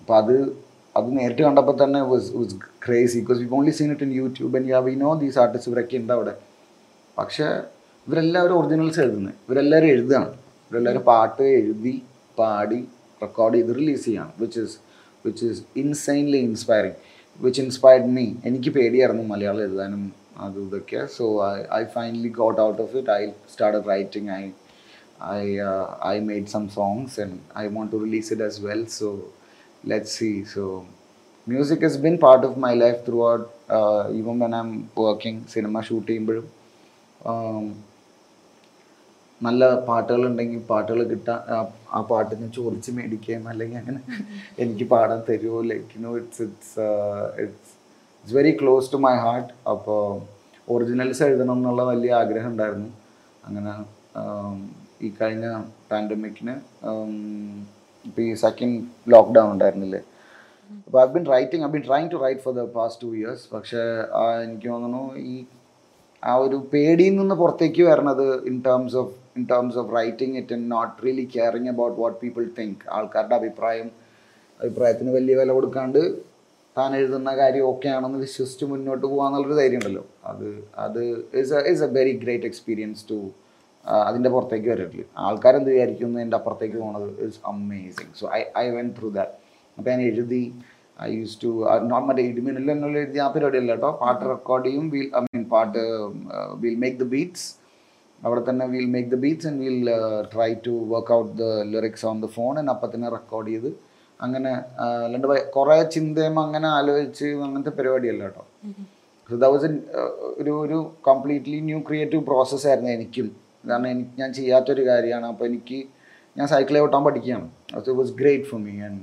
[0.00, 0.34] അപ്പോൾ അത്
[0.98, 2.54] അത് നേരിട്ട് കണ്ടപ്പോൾ തന്നെ was was
[2.86, 5.98] crazy because we only seen it in YouTube and yeah we know these artist ഇവരൊക്കെ
[6.02, 6.34] ഉണ്ട് അവിടെ.
[7.18, 7.48] പക്ഷേ
[8.06, 10.30] ഇവരെല്ലാവരും ഒറിജിനൽസ് എഴുതുന്നത് ഇവരെല്ലാവരും എഴുതുകയാണ്.
[10.68, 11.94] ഇവരെല്ലാവരും പാട്ട് എഴുതി
[12.38, 12.80] പാടി
[13.22, 14.32] റെക്കോർഡ് ചെയ്ത് റിലീസ് ചെയ്യാണ്.
[14.42, 14.76] Which is
[15.26, 16.98] which is insanely inspiring
[17.40, 20.02] which inspired me എനിക്ക് പേടിയായിരുന്നു മലയാളം എഴുതാനും
[20.44, 21.00] അത് ഇതൊക്കെ.
[21.16, 24.42] So I I finally got out of it I start writing I
[25.40, 25.42] I
[26.12, 29.14] I made some songs and I want to release it as well well.
[29.84, 30.44] Let's see.
[30.46, 30.86] So
[31.46, 33.44] music has been part of my life throughout.
[33.68, 36.46] Uh, even when I'm working cinema shoot ചെയ്യുമ്പോഴും
[37.20, 37.64] um,
[39.40, 41.38] നല്ല പാട്ടുകളുണ്ടെങ്കിൽ പാട്ടുകൾ കിട്ടാൻ
[41.92, 44.00] ആ- പാട്ട് ഞാൻ ചോദിച്ച് മേടിക്കുകയും അല്ലെങ്കിൽ അങ്ങനെ
[44.62, 46.84] എനിക്ക് പാടാൻ തരുമോ like no it's it's
[47.44, 47.70] it's
[48.16, 50.02] it's very close to my heart അപ്പോൾ
[50.68, 52.90] ഒറിജിനൽസ് എഴുതണം എന്നുള്ള വലിയ ആഗ്രഹം ഉണ്ടായിരുന്നു
[53.44, 53.72] അങ്ങനെ
[55.00, 55.46] ഈ കഴിഞ്ഞ
[55.90, 56.56] പാൻഡമിക്കിന്
[58.04, 58.78] ഇപ്പോൾ ഈ സെക്കൻഡ്
[59.12, 60.00] ലോക്ക്ഡൗൺ ഉണ്ടായിരുന്നില്ലേ?
[60.80, 63.80] അപ്പോൾ I been writing I been trying to write for the past two years പക്ഷേ
[64.44, 65.34] എനിക്ക് തോന്നുന്നു ഈ
[66.22, 70.68] ആ ഒരു പേടിയിൽ നിന്ന് പുറത്തേക്ക് വരണത് in terms of in terms of writing it and
[70.72, 73.88] not really caring about what people think ആൾക്കാരുടെ അഭിപ്രായം
[74.60, 76.00] അഭിപ്രായത്തിന് വലിയ വില കൊടുക്കാണ്ട്
[76.76, 80.46] താൻ എഴുതുന്ന കാര്യം ഓക്കെ ആണെന്ന് വിശ്വസിച്ച് മുന്നോട്ട് പോകാന്നുള്ളൊരു ധൈര്യം ഉണ്ടല്ലോ അത്
[80.78, 81.00] അത്
[81.72, 83.18] is a very great experience to
[84.06, 86.16] അതിന്റെ പുറത്തേക്ക് വരട്ടില്ല ആൾക്കാരെന്ത് വിചാരിക്കുന്നു?
[86.24, 89.34] എന്റെ അപ്പുറത്തേക്ക് പോകുന്നത് it's amazing so I I went through that
[89.78, 90.42] അപ്പോൾ ഞാൻ എഴുതി
[91.06, 91.50] ഐ യൂസ് ടു
[91.92, 93.90] നോട്ട് മറ്റേ ഇടിമിന്നൽ എന്നുള്ള എഴുതി ആ പരിപാടിയല്ല കേട്ടോ.
[94.02, 95.82] പാട്ട് റെക്കോർഡ് ചെയ്യും വിൽ ഐ മീൻ പാട്ട്
[96.64, 97.46] വിൽ മേക്ക് ദ ബീറ്റ്സ്
[98.26, 99.78] അവിടെ തന്നെ will make the beats and will
[100.32, 103.70] try to work out the lyrics on the phone and അപ്പം തന്നെ റെക്കോർഡ് ചെയ്ത്
[104.20, 104.50] അങ്ങനെ
[105.04, 108.42] അല്ലാണ്ട് കുറേ ചിന്തയും അങ്ങനെ ആലോചിച്ച് അങ്ങനത്തെ പരിപാടിയല്ല കേട്ടോ.
[109.28, 109.68] സോ ദ വാസ്
[110.40, 113.28] ഒരു ഒരു കംപ്ലീറ്റ്ലി ന്യൂ ക്രിയേറ്റീവ് പ്രോസസ്സായിരുന്നു എനിക്കും.
[113.64, 115.26] കാരണം എനിക്ക് ഞാൻ ചെയ്യാത്തൊരു കാര്യമാണ്.
[115.26, 115.84] അപ്പോൾ എനിക്ക്
[116.36, 117.50] ഞാൻ സൈക്കിൾ ഓട്ടാൻ പഠിക്കുകയാണ്.
[117.86, 119.00] So was great for me and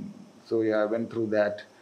[0.50, 1.78] so I went through that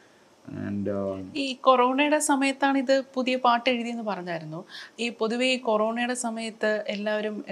[1.35, 4.65] ഈ കൊറോണയുടെ സമയത്താണ് ഇത് പുതിയ പാട്ട് എഴുതിയെന്ന് പറഞ്ഞായിരുന്നു.
[4.99, 7.45] ഈ പൊതുവേ ഈ കൊറോണയുടെ സമയത്ത് എല്ലാവരും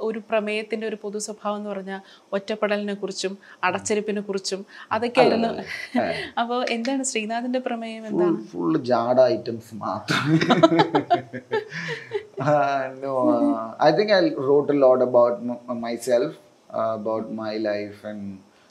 [0.00, 2.00] ഒരു പ്രമേയത്തിന്റെ ഒരു പൊതു സ്വഭാവം എന്ന് പറഞ്ഞാൽ
[2.32, 5.48] ഒറ്റപ്പെടലിനെ കുറിച്ചും അടച്ചിരിപ്പിനെ കുറിച്ചും അതൊക്കെയായിരുന്നു.
[6.40, 8.06] അപ്പോൾ എന്താണ് ശ്രീനാഥിന്റെ പ്രമേയം?
[8.06, 8.44] എന്താണ്?
[8.44, 10.28] ഫുൾ ജാഡ ഐറ്റംസ് മാത്രം.
[13.02, 16.30] no uh, i think i wrote a lot about m- myself
[16.70, 18.22] uh, about my life and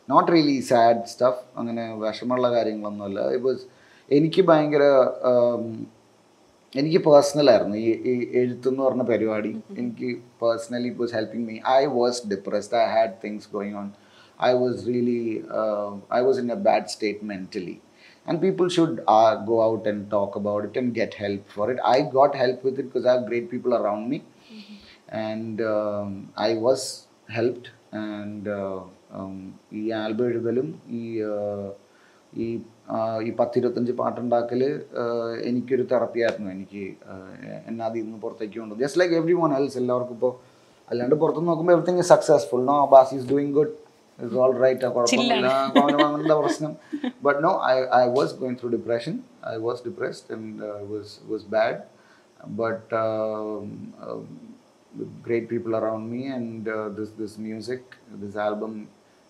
[0.10, 1.36] not really sad stuff.
[1.60, 3.20] അങ്ങനെ വിഷമമുള്ള കാര്യങ്ങളൊന്നുമല്ല.
[3.36, 3.64] ഇറ്റ് വാസ്
[4.10, 4.86] എനിക്ക് ഭയങ്കര
[5.32, 5.64] um,
[6.74, 7.78] എനിക്ക് പേഴ്സണൽ ആയിരുന്നു.
[7.86, 10.10] ഈ ഈ എഴുത്തെന്ന് പറഞ്ഞ പരിപാടി എനിക്ക്
[10.44, 13.88] personally it was helping me I was depressed I had things going on
[14.40, 15.22] I was really
[16.20, 17.78] I was in a bad state mentally
[18.26, 21.80] and people should uh, go out and talk about it and get help for it.
[21.84, 24.20] I got help with it because i have great people around me.
[24.50, 24.76] Mm-hmm.
[25.10, 27.70] and um, i was helped.
[27.94, 28.82] And uh,
[29.14, 29.38] um,
[29.74, 31.70] ഈ album എഴുതലും ഈ uh,
[32.34, 32.48] ഈ
[33.28, 34.62] ഈ പത്തിരുപത്തഞ്ച് പാട്ടുണ്ടാക്കൽ
[35.50, 37.34] എനിക്കൊരു തെറപ്പിയായിരുന്നു എനിക്ക് ആഹ്
[37.70, 40.34] എന്നെ അതിൽ നിന്ന് പുറത്തേക്ക് കൊണ്ടു just like everyone else എല്ലാവർക്കും ഇപ്പോൾ
[40.92, 43.74] അല്ലാണ്ട് പുറത്തുനിന്ന് നോക്കുമ്പോൾ everything successful no boss is doing good
[44.21, 45.49] it's all right കുഴപ്പമൊന്നുമില്ല
[45.83, 46.73] അവന് അങ്ങനത്തെ പ്രശ്നം
[47.27, 49.17] but no I I was going through depression
[49.53, 51.83] I was depressed and was was bad
[52.47, 54.27] but um, um,
[54.95, 58.89] with great people around me and uh, this this music this album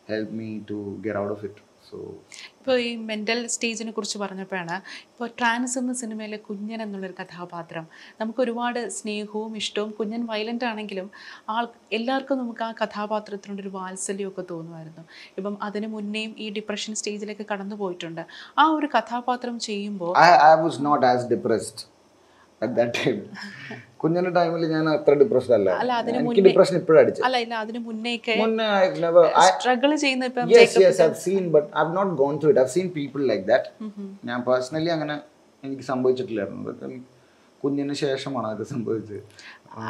[0.09, 1.57] helped me to get out of it
[1.92, 2.00] So
[2.60, 4.76] ഇപ്പോൾ ഈ mental സ്റ്റേജിനെ കുറിച്ച് പറഞ്ഞപ്പോഴാണ്
[5.12, 7.86] ഇപ്പോൾ trans എന്ന സിനിമയിലെ കുഞ്ഞൻ എന്നുള്ളൊരു കഥാപാത്രം.
[8.22, 11.08] നമുക്ക് ഒരുപാട് സ്നേഹവും ഇഷ്ടവും കുഞ്ഞൻ വയലന്റ് ആണെങ്കിലും
[11.56, 11.68] ആൾ
[12.00, 15.06] എല്ലാവർക്കും നമുക്ക് ആ കഥാപാത്രത്തിനോട് ഒരു വാത്സല്യമൊക്കെ തോന്നുമായിരുന്നു.
[15.38, 18.24] ഇപ്പം അതിന് മുന്നേയും ഈ ഡിപ്രഷൻ സ്റ്റേജിലേക്ക് കടന്നു പോയിട്ടുണ്ട്.
[18.60, 21.84] ആ ഒരു കഥാപാത്രം ചെയ്യുമ്പോൾ I was not as depressed
[22.62, 23.22] at that time.
[24.02, 25.72] കുഞ്ഞിന്റെ ടൈമിൽ ഞാൻ അത്ര ഡിപ്രഷൻ അല്ല.
[26.12, 27.22] എനിക്ക് ഡിപ്രഷൻ ഇപ്പോഴും അടിച്ചു.
[27.28, 28.14] അല്ല ഇല്ല അതിന് മുന്നേ
[29.50, 30.54] സ്ട്രഗിൾ ചെയ്യുന്ന ഇപ്പം
[31.00, 33.70] have seen but I have not gone through it I have seen people that
[34.30, 35.16] ഞാൻ പേഴ്സണലി അങ്ങനെ
[35.64, 37.00] എനിക്ക് സംഭവിച്ചിട്ടില്ലായിരുന്നു.
[37.64, 39.20] കുഞ്ഞിന് ശേഷമാണ് അതൊക്കെ സംഭവിച്ചത്.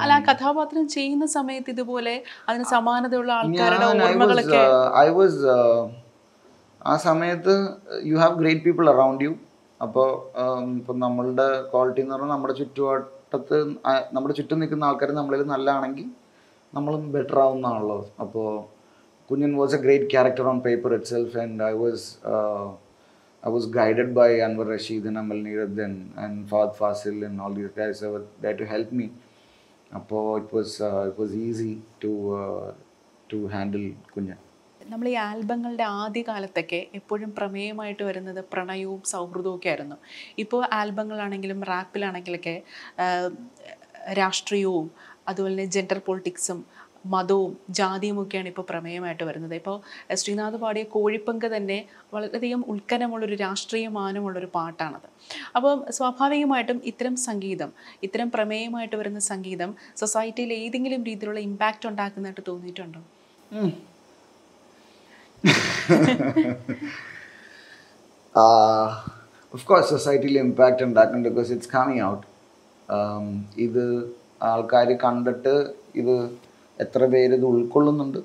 [0.01, 2.15] അല്ല ആ കഥാപാത്രം ചെയ്യുന്ന സമയത്ത് ഇതുപോലെ
[2.49, 4.59] അതിന് സമാനതയുള്ള ആൾക്കാരുടെ ഐ ഓർമ്മകളൊക്കെ
[5.03, 5.39] ഐ വാസ്
[6.81, 7.53] ആ സമയത്ത്
[8.09, 9.31] you have great people around you
[9.81, 10.07] അപ്പോൾ
[10.79, 13.17] ഇപ്പം നമ്മളുടെ ക്വാളിറ്റി എന്ന് പറഞ്ഞാൽ നമ്മുടെ ചുറ്റുവട്ടത്ത്
[13.85, 16.07] ആ, നമ്മുടെ ചുറ്റും നിൽക്കുന്ന ആൾക്കാർ നമ്മളിൽ നല്ലതാണെങ്കിൽ
[16.73, 18.47] നമ്മളും ബെറ്റർ ആവുന്നതാണല്ലോ അപ്പോൾ
[19.29, 22.07] Kunjan was a great character on paper itself and I was
[23.43, 25.85] I was guided by Anwar Rashid and Amal and
[26.17, 27.99] and Fahad Fasil and all these guys.
[29.91, 30.75] അപ്പോൾ it was
[31.07, 31.71] it was easy
[32.03, 32.11] to
[33.29, 34.37] to handle Kunjan
[34.91, 39.97] നമ്മൾ ഈ ആൽബങ്ങളുടെ ആദ്യ കാലത്തൊക്കെ എപ്പോഴും പ്രമേയമായിട്ട് വരുന്നത് പ്രണയവും സൗഹൃദവും ഒക്കെ ആയിരുന്നു.
[40.43, 42.55] ഇപ്പോൾ ആൽബങ്ങളാണെങ്കിലും റാപ്പിലാണെങ്കിലൊക്കെ
[44.21, 44.87] രാഷ്ട്രീയവും
[45.31, 46.61] അതുപോലെ തന്നെ ജെൻഡർ പൊളിറ്റിക്സും
[47.13, 49.53] മതവും ജാതിയും ഒക്കെയാണ് ഇപ്പോൾ പ്രമേയമായിട്ട് വരുന്നത്.
[49.59, 49.77] ഇപ്പോൾ
[50.21, 51.77] ശ്രീനാഥ് പാടിയ കോഴിപ്പങ്ക് തന്നെ
[52.13, 55.07] വളരെയധികം ഉത്കനമുള്ളൊരു രാഷ്ട്രീയ മാനമുള്ളൊരു പാട്ടാണത്.
[55.55, 57.71] അപ്പോൾ സ്വാഭാവികമായിട്ടും ഇത്തരം സംഗീതം
[58.07, 63.01] ഇത്തരം പ്രമേയമായിട്ട് വരുന്ന സംഗീതം സൊസൈറ്റിയിൽ ഏതെങ്കിലും രീതിയിലുള്ള ഇമ്പാക്റ്റ് ഉണ്ടാക്കുന്നതായിട്ട് തോന്നിയിട്ടുണ്ടോ?
[69.53, 72.25] ഓഫ് കോഴ്സ് സൊസൈറ്റിയിൽ ഇമ്പാക്റ്റ് ഉണ്ടാക്കുന്നുണ്ട് ബിക്കോസ് ഇറ്റ്സ് കമ്മിങ് ഔട്ട്
[73.57, 73.83] ഇത്
[74.43, 75.53] ആൾക്കാർ കണ്ടിട്ട്
[75.95, 76.15] ഇത്
[76.81, 78.19] എത്ര പേര് ഇത് ഉൾക്കൊള്ളുന്നുണ്ട്?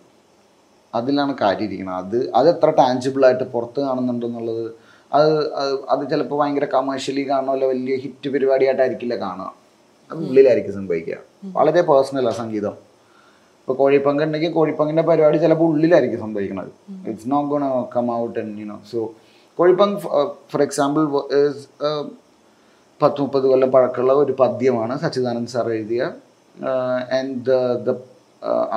[0.94, 4.66] അതിലാണ് കാര്യം ഇരിക്കുന്നത് അത് അത് എത്ര ടാഞ്ചിബിളായിട്ട് പുറത്ത് കാണുന്നുണ്ടെന്നുള്ളത്
[5.14, 5.33] അത്
[5.92, 9.48] അത് ചിലപ്പോൾ ഭയങ്കര കമേഴ്ഷ്യലി കാണുമല്ല വലിയ ഹിറ്റ് പരിപാടിയായിട്ടായിരിക്കില്ല കാണുക.
[10.11, 11.18] അത് ഉള്ളിലായിരിക്കും സംഭവിക്കുക.
[11.57, 12.86] വളരെ പേഴ്സണലാണ് സംഗീതം.
[13.66, 16.68] ഇപ്പോൾ കോഴിപ്പങ്ക് ഉണ്ടെങ്കിൽ കോഴിപ്പങ്കിന്റെ പരിപാടി ചിലപ്പോൾ ഉള്ളിലായിരിക്കും സംഭവിക്കുന്നത്
[17.11, 17.62] it's not gone
[17.94, 18.98] come out and you know so
[19.59, 19.96] Kozhipank
[20.50, 21.02] for example
[23.00, 26.02] പത്ത് മുപ്പത് കൊല്ലം പഴക്കമുള്ള ഒരു പദ്യമാണ് സച്ചിദാനന്ദ് സാർ എഴുതിയ.
[27.18, 27.94] ആൻഡ് ദ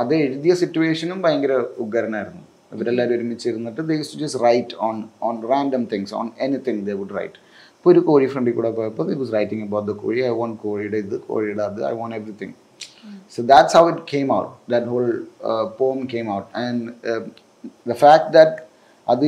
[0.01, 2.43] അത് എഴുതിയ സിറ്റുവേഷനും ഭയങ്കര ഉഗ്രനായിരുന്നു.
[2.75, 4.97] ഇവരെല്ലാവരും ഒരുമിച്ച് ഇരുന്നിട്ട് they to just write on
[5.27, 7.39] on random things on anything they would write
[7.77, 10.19] ഇപ്പോൾ ഒരു കോഴി ഫ്രണ്ടിൽ കൂടെ പോയപ്പോൾ they was writing about the കോഴി.
[10.29, 12.55] ഐ വോണ്ട് കോഴിയുടെ ഇത് കോഴിയുടെ അത് I want everything
[13.27, 14.49] So that's how it came out.
[14.67, 15.11] That whole
[15.43, 16.49] uh, poem came out.
[16.55, 17.21] And uh,
[17.85, 18.51] the fact that
[19.07, 19.25] അത്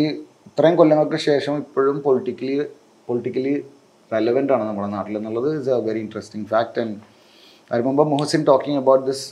[0.49, 2.55] ഇത്രയും കൊല്ലങ്ങൾക്ക് ശേഷം ഇപ്പോഴും പൊളിറ്റിക്കലി
[3.07, 3.53] പൊളിറ്റിക്കലി
[4.11, 6.95] റെലവെന്റ് ആണ് നമ്മുടെ നാട്ടിൽ എന്നുള്ളത് is a very interesting fact and
[7.71, 9.25] I remember Mohsin talking about this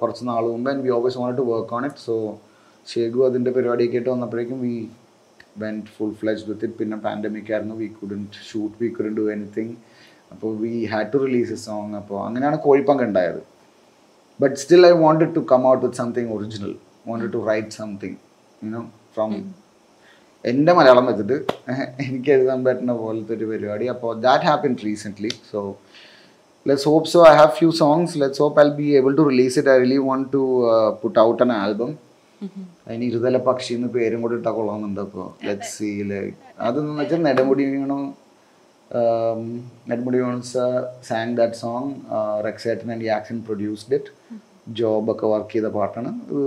[0.00, 2.16] കുറച്ച് നാൾ മുമ്പ് and we always want to work on it so
[2.86, 4.76] ഷേഗു അതിന്റെ പരിപാടിയൊക്കെ ആയിട്ട് വന്നപ്പോഴേക്കും we
[5.62, 7.76] went full fledge with it പിന്നെ പാൻഡമിക് ആയിരുന്നു.
[7.82, 9.74] We couldn't shoot we couldn't do anything
[10.32, 13.42] അപ്പോൾ we had to release a song അപ്പോൾ അങ്ങനെയാണ് കോഴിപ്പങ്ക് ഉണ്ടായത്.
[14.40, 16.72] But still i wanted to come out with something original.
[17.04, 18.14] Wanted to write something
[18.62, 19.32] you know from
[20.44, 21.36] എന്റെ മലയാളം വെച്ചിട്ട്
[22.04, 23.86] എനിക്ക് എഴുതാൻ പറ്റുന്ന പോലത്തെ ഒരു പരിപാടി.
[23.94, 25.60] അപ്പോൾ that happen recently so
[26.66, 29.70] let's hope so I have few songs let's hope I be able to release it
[29.74, 30.42] I really want to
[31.02, 31.90] put out an album
[32.86, 37.66] അതിന് ഇരുതല പക്ഷി എന്ന് പേരും കൂടി ഇട്ടാൽ കൊള്ളാമെന്നുണ്ട് അപ്പോൾ ലെറ്റ്സ് സീ ലൈക്ക് അതെന്ന് വെച്ചാൽ Nedumudi
[37.72, 37.98] Venu.
[39.90, 40.44] Nedumudi that
[41.04, 41.30] song.
[41.38, 44.10] That Rex റെക്സേറ്റൻ and Jackson produced it
[44.78, 46.10] Job ഒക്കെ വർക്ക് ചെയ്ത പാട്ടാണ്.
[46.28, 46.44] അത്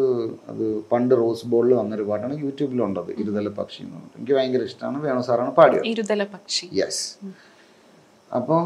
[0.51, 2.33] അത് പണ്ട് റോസ് ബോളിൽ വന്നൊരു പാട്ടാണ്.
[2.45, 4.17] യൂട്യൂബിലുണ്ടത് ഇരുതല പക്ഷി എന്ന് പറഞ്ഞിട്ട്.
[4.19, 5.85] എനിക്ക് ഭയങ്കര ഇഷ്ടമാണ് വേണു സാറാണ് പാടിയത്.
[5.93, 6.65] ഇരുതല പക്ഷി.
[6.79, 7.03] യെസ്
[8.31, 8.65] അപ്പം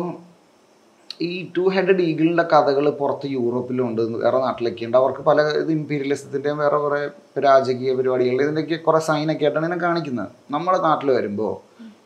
[1.21, 4.97] ഈ ടു ഹെഡഡ് ഈഗിളിന്റെ കഥകൾ പുറത്ത് യൂറോപ്പിലും ഉണ്ട് വേറെ നാട്ടിലൊക്കെ ഉണ്ട്.
[4.97, 7.01] അവർക്ക് പല ഇത് ഇമ്പീരിയലിസത്തിന്റെയും വേറെ കുറേ
[7.47, 10.31] രാജകീയ പരിപാടികളുടെ ഇതിന്റെയൊക്കെ കുറേ സൈനൊക്കെ ആയിട്ടാണ് ഇതിനെ കാണിക്കുന്നത്.
[10.55, 11.53] നമ്മുടെ നാട്ടിൽ വരുമ്പോൾ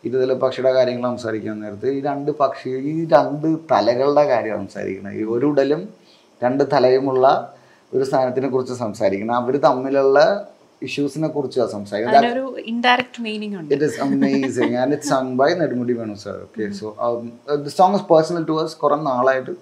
[0.06, 1.88] ഇരുതല പക്ഷിയുടെ കാര്യങ്ങൾ സംസാരിക്കാൻ നേരത്ത്.
[1.98, 5.16] ഈ രണ്ട് പക്ഷി ഈ രണ്ട് തലകളുടെ കാര്യം സംസാരിക്കുന്നത്.
[5.22, 5.82] ഈ ഒരു ഉടലും
[6.44, 7.26] രണ്ട് തലയുമുള്ള
[7.96, 10.20] ഒരു സ്ഥാനത്തിനെ കുറിച്ച് സംസാരിക്കണം അവർ തമ്മിലുള്ള
[10.88, 12.26] ഇഷ്യൂസിനെ കുറിച്ചാണ് സംസാരിക്കുന്നത്.
[14.08, 16.86] Amazing and sung by Nedumudi Venu sir okay so
[17.52, 19.56] the the song is personal us കുറേ നാളായിട്ട്.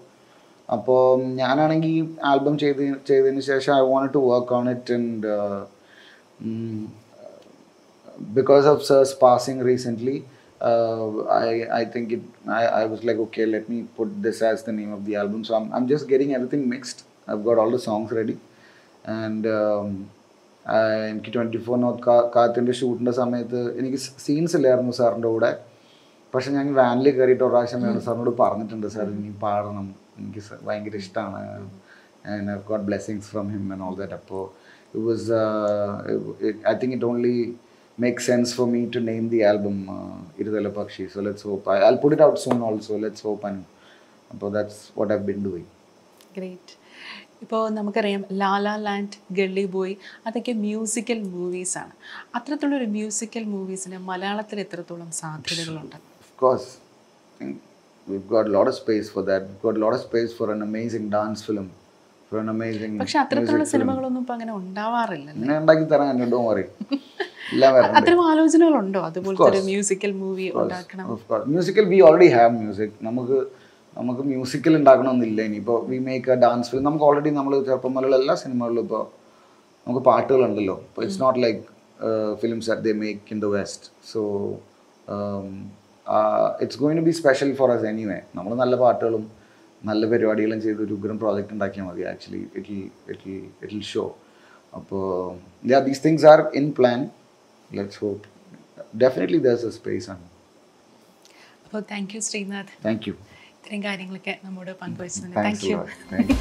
[0.76, 1.02] അപ്പോൾ
[1.40, 5.28] ഞാനാണെങ്കിൽ ഈ ആൽബം ചെയ്ത് ചെയ്തതിന് ശേഷം I want to work on it and
[8.34, 10.18] because of Sir's passing recently,
[10.62, 11.06] uh,
[11.44, 12.24] I I think it
[12.60, 15.44] I, I was like okay let me put this as the name of the album.
[15.44, 17.00] So I'm I'm just getting everything mixed.
[17.28, 18.38] I've got all the songs ready,
[19.20, 19.90] and um,
[21.10, 22.00] എനിക്ക് twenty four north
[22.36, 25.52] കാത്തിന്റെ ഷൂട്ടിന്റെ സമയത്ത് എനിക്ക് scenes ഇല്ലായിരുന്നു സാറിന്റെ കൂടെ.
[26.34, 29.86] പക്ഷെ ഞാൻ വാനിൽ കയറിയിട്ട് ഒരു പ്രാവശ്യം വേണു സാറിനോട് പറഞ്ഞിട്ടുണ്ട് സാർ ഇനി പാടണം.
[30.20, 31.42] എനിക്ക് ഭയങ്കര ഇഷ്ടമാണ്
[32.32, 34.44] and I got blessings from him and all that അപ്പോൾ
[34.94, 35.30] it was
[36.72, 37.36] I think it only
[37.98, 41.10] make sense for me to name the album uh, Irudala Pakshi.
[41.12, 41.68] So let's hope.
[41.68, 42.98] I, I'll put it out soon also.
[42.98, 43.44] Let's hope.
[43.44, 43.66] And
[44.40, 45.68] so that's what I've been doing.
[46.34, 46.68] Great.
[47.44, 49.94] ഇപ്പോൾ നമുക്കറിയാം La La Land Gully Boy
[50.28, 51.94] അതൊക്കെ musical മൂവീസാണ്
[52.38, 56.68] അത്തരത്തിലുള്ളൊരു musical മൂവീസിന് മലയാളത്തിൽ എത്രത്തോളം സാധ്യതകളുണ്ട് Of course,
[57.40, 57.62] think
[58.08, 59.42] we've got a lot of space for that.
[59.50, 61.68] We've got a lot of space for an amazing dance film,
[62.30, 65.30] for an amazing പക്ഷെ അത്തരത്തിലുള്ള സിനിമകളൊന്നും ഇപ്പൊ അങ്ങനെ ഉണ്ടാവാറില്ല
[65.62, 66.66] ഉണ്ടാക്കി തരാൻ എല്ലാം വരണ്ടേ
[67.98, 69.00] അത്തരം ആലോചനകളുണ്ടോ?
[69.10, 71.06] അതുപോലത്തെ ഒരു മ്യൂസിക്കൽ മൂവി ഉണ്ടാക്കണം.
[71.54, 73.38] Musical we already have music നമുക്ക്
[73.98, 75.40] നമുക്ക് മ്യൂസിക്കൽ ഉണ്ടാക്കണമെന്നില്ല.
[75.50, 79.04] ഇനിയിപ്പോൾ we make a dance film നമുക്ക് ഓൾറെഡി നമ്മൾ ചെറുപ്പം മുതലുള്ള എല്ലാ സിനിമകളിലും ഇപ്പോൾ
[79.88, 80.76] നമുക്ക് പാട്ടുകളുണ്ടല്ലോ.
[80.88, 81.62] ഇപ്പോൾ it's not like
[82.42, 84.22] films at they make in the West so
[86.64, 89.26] it's going to be special for us anyway നമ്മൾ നല്ല പാട്ടുകളും
[89.90, 92.04] നല്ല പരിപാടികളും ചെയ്ത് ഒരു ഉഗ്രം പ്രോജക്റ്റ് ഉണ്ടാക്കിയാൽ മതി.
[92.12, 92.78] Actually it
[93.14, 94.06] it it show
[94.80, 95.06] അപ്പോൾ
[95.90, 97.02] these things are in plan
[97.72, 98.26] let's hope
[98.98, 100.26] definitely there's a space ആണ്
[101.66, 102.74] അപ്പോൾ thank you Srinath.
[102.86, 103.14] Thank you
[103.56, 105.78] ഇത്രയും കാര്യങ്ങളൊക്കെ നമ്മോട് പങ്കുവച്ചതിന് thanks thank you
[106.12, 106.38] thank you